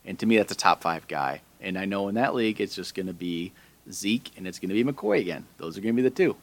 And 0.04 0.18
to 0.20 0.26
me 0.26 0.36
that's 0.36 0.52
a 0.52 0.56
top 0.56 0.80
5 0.82 1.08
guy. 1.08 1.42
And 1.60 1.76
I 1.76 1.84
know 1.86 2.08
in 2.08 2.14
that 2.14 2.34
league 2.34 2.60
it's 2.60 2.74
just 2.74 2.94
going 2.94 3.06
to 3.06 3.12
be 3.12 3.52
Zeke 3.90 4.30
and 4.36 4.46
it's 4.46 4.58
going 4.58 4.70
to 4.70 4.74
be 4.74 4.84
McCoy 4.84 5.20
again. 5.20 5.46
Those 5.58 5.76
are 5.76 5.80
going 5.80 5.94
to 5.94 6.02
be 6.02 6.08
the 6.08 6.14
two. 6.14 6.36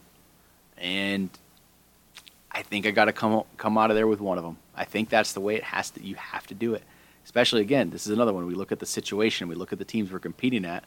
And 0.77 1.29
I 2.51 2.61
think 2.61 2.85
I 2.85 2.91
got 2.91 3.05
to 3.05 3.13
come 3.13 3.43
come 3.57 3.77
out 3.77 3.91
of 3.91 3.95
there 3.95 4.07
with 4.07 4.19
one 4.21 4.37
of 4.37 4.43
them. 4.43 4.57
I 4.75 4.83
think 4.85 5.09
that's 5.09 5.33
the 5.33 5.41
way 5.41 5.55
it 5.55 5.63
has 5.63 5.89
to 5.91 6.03
you 6.03 6.15
have 6.15 6.47
to 6.47 6.53
do 6.53 6.73
it. 6.73 6.83
Especially 7.23 7.61
again, 7.61 7.89
this 7.91 8.07
is 8.07 8.13
another 8.13 8.33
one 8.33 8.45
we 8.47 8.55
look 8.55 8.71
at 8.71 8.79
the 8.79 8.85
situation, 8.85 9.47
we 9.47 9.55
look 9.55 9.71
at 9.71 9.79
the 9.79 9.85
teams 9.85 10.11
we're 10.11 10.19
competing 10.19 10.65
at, 10.65 10.83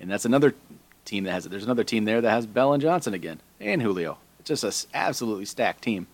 and 0.00 0.10
that's 0.10 0.24
another 0.24 0.54
team 1.04 1.24
that 1.24 1.32
has 1.32 1.44
it. 1.46 1.50
There's 1.50 1.64
another 1.64 1.84
team 1.84 2.04
there 2.06 2.20
that 2.22 2.30
has 2.30 2.46
Bell 2.46 2.72
and 2.72 2.80
Johnson 2.82 3.12
again, 3.12 3.40
and 3.60 3.82
Julio. 3.82 4.16
It's 4.40 4.48
just 4.48 4.64
an 4.84 4.90
absolutely 4.94 5.44
stacked 5.44 5.82
team. 5.82 6.06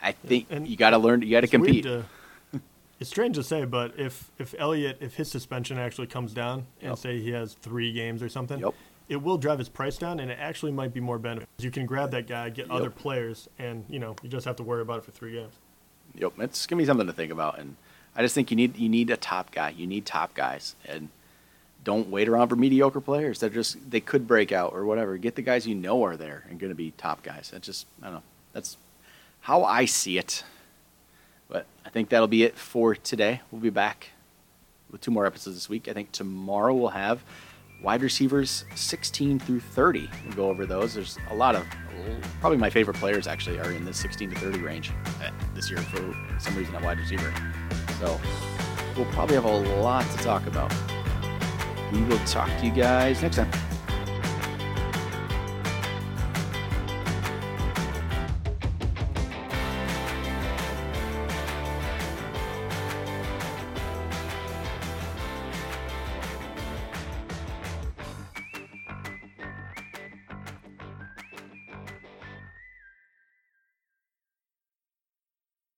I 0.00 0.12
think 0.12 0.46
and 0.50 0.66
you 0.66 0.76
got 0.76 0.90
to 0.90 0.98
learn. 0.98 1.22
You 1.22 1.30
got 1.30 1.40
to 1.42 1.46
compete. 1.48 1.84
to- 1.84 2.04
it's 3.02 3.10
strange 3.10 3.34
to 3.34 3.42
say, 3.42 3.64
but 3.64 3.92
if 3.98 4.30
if 4.38 4.54
Elliott, 4.58 4.98
if 5.00 5.14
his 5.16 5.28
suspension 5.30 5.76
actually 5.76 6.06
comes 6.06 6.32
down 6.32 6.66
and 6.80 6.90
Yep. 6.90 6.98
say 6.98 7.20
he 7.20 7.32
has 7.32 7.54
three 7.54 7.92
games 7.92 8.22
or 8.22 8.28
something, 8.28 8.60
Yep. 8.60 8.74
it 9.08 9.16
will 9.16 9.36
drive 9.38 9.58
his 9.58 9.68
price 9.68 9.98
down, 9.98 10.20
and 10.20 10.30
it 10.30 10.38
actually 10.40 10.70
might 10.72 10.94
be 10.94 11.00
more 11.00 11.18
benefit. 11.18 11.48
You 11.58 11.72
can 11.72 11.84
grab 11.84 12.12
that 12.12 12.28
guy, 12.28 12.48
get 12.50 12.70
other 12.70 12.90
players, 12.90 13.48
and 13.58 13.84
you 13.88 13.98
know 13.98 14.14
you 14.22 14.28
just 14.28 14.46
have 14.46 14.56
to 14.56 14.62
worry 14.62 14.82
about 14.82 14.98
it 14.98 15.04
for 15.04 15.10
three 15.10 15.32
games. 15.32 15.54
Yep, 16.14 16.34
it's 16.38 16.64
gonna 16.66 16.78
be 16.80 16.86
something 16.86 17.06
to 17.08 17.12
think 17.12 17.32
about, 17.32 17.58
and 17.58 17.74
I 18.14 18.22
just 18.22 18.34
think 18.36 18.50
you 18.52 18.56
need 18.56 18.76
you 18.76 18.88
need 18.88 19.10
a 19.10 19.16
top 19.16 19.50
guy. 19.50 19.70
You 19.70 19.86
need 19.88 20.06
top 20.06 20.34
guys, 20.34 20.76
and 20.86 21.08
don't 21.82 22.08
wait 22.08 22.28
around 22.28 22.48
for 22.48 22.54
mediocre 22.56 23.00
players. 23.00 23.40
They're 23.40 23.50
just 23.50 23.90
they 23.90 24.00
could 24.00 24.28
break 24.28 24.52
out 24.52 24.72
or 24.72 24.84
whatever. 24.84 25.16
Get 25.18 25.34
the 25.34 25.42
guys 25.42 25.66
you 25.66 25.74
know 25.74 26.04
are 26.04 26.16
there 26.16 26.44
and 26.48 26.60
going 26.60 26.70
to 26.70 26.76
be 26.76 26.92
top 26.92 27.24
guys. 27.24 27.50
That's 27.52 27.66
just 27.66 27.86
I 28.00 28.06
don't 28.06 28.14
know. 28.14 28.22
That's 28.52 28.76
how 29.40 29.64
I 29.64 29.86
see 29.86 30.18
it. 30.18 30.44
But 31.52 31.66
I 31.84 31.90
think 31.90 32.08
that'll 32.08 32.28
be 32.28 32.44
it 32.44 32.56
for 32.56 32.94
today. 32.94 33.42
We'll 33.50 33.60
be 33.60 33.68
back 33.70 34.08
with 34.90 35.02
two 35.02 35.10
more 35.10 35.26
episodes 35.26 35.54
this 35.54 35.68
week. 35.68 35.86
I 35.86 35.92
think 35.92 36.10
tomorrow 36.10 36.74
we'll 36.74 36.88
have 36.88 37.22
wide 37.82 38.00
receivers 38.00 38.64
16 38.74 39.38
through 39.38 39.60
30. 39.60 40.08
We'll 40.24 40.34
go 40.34 40.48
over 40.48 40.64
those. 40.64 40.94
There's 40.94 41.18
a 41.30 41.34
lot 41.34 41.54
of 41.54 41.66
probably 42.40 42.56
my 42.56 42.70
favorite 42.70 42.96
players 42.96 43.26
actually 43.26 43.58
are 43.58 43.70
in 43.70 43.84
the 43.84 43.92
16 43.92 44.30
to 44.30 44.36
30 44.36 44.60
range 44.60 44.92
uh, 45.22 45.30
this 45.54 45.70
year 45.70 45.80
for 45.80 46.16
some 46.40 46.56
reason 46.56 46.74
at 46.74 46.82
wide 46.82 46.98
receiver. 46.98 47.32
So 48.00 48.18
we'll 48.96 49.12
probably 49.12 49.34
have 49.34 49.44
a 49.44 49.80
lot 49.82 50.10
to 50.10 50.16
talk 50.18 50.46
about. 50.46 50.72
We 51.92 52.02
will 52.04 52.18
talk 52.20 52.48
to 52.60 52.66
you 52.66 52.72
guys 52.72 53.20
next 53.20 53.36
time. 53.36 53.71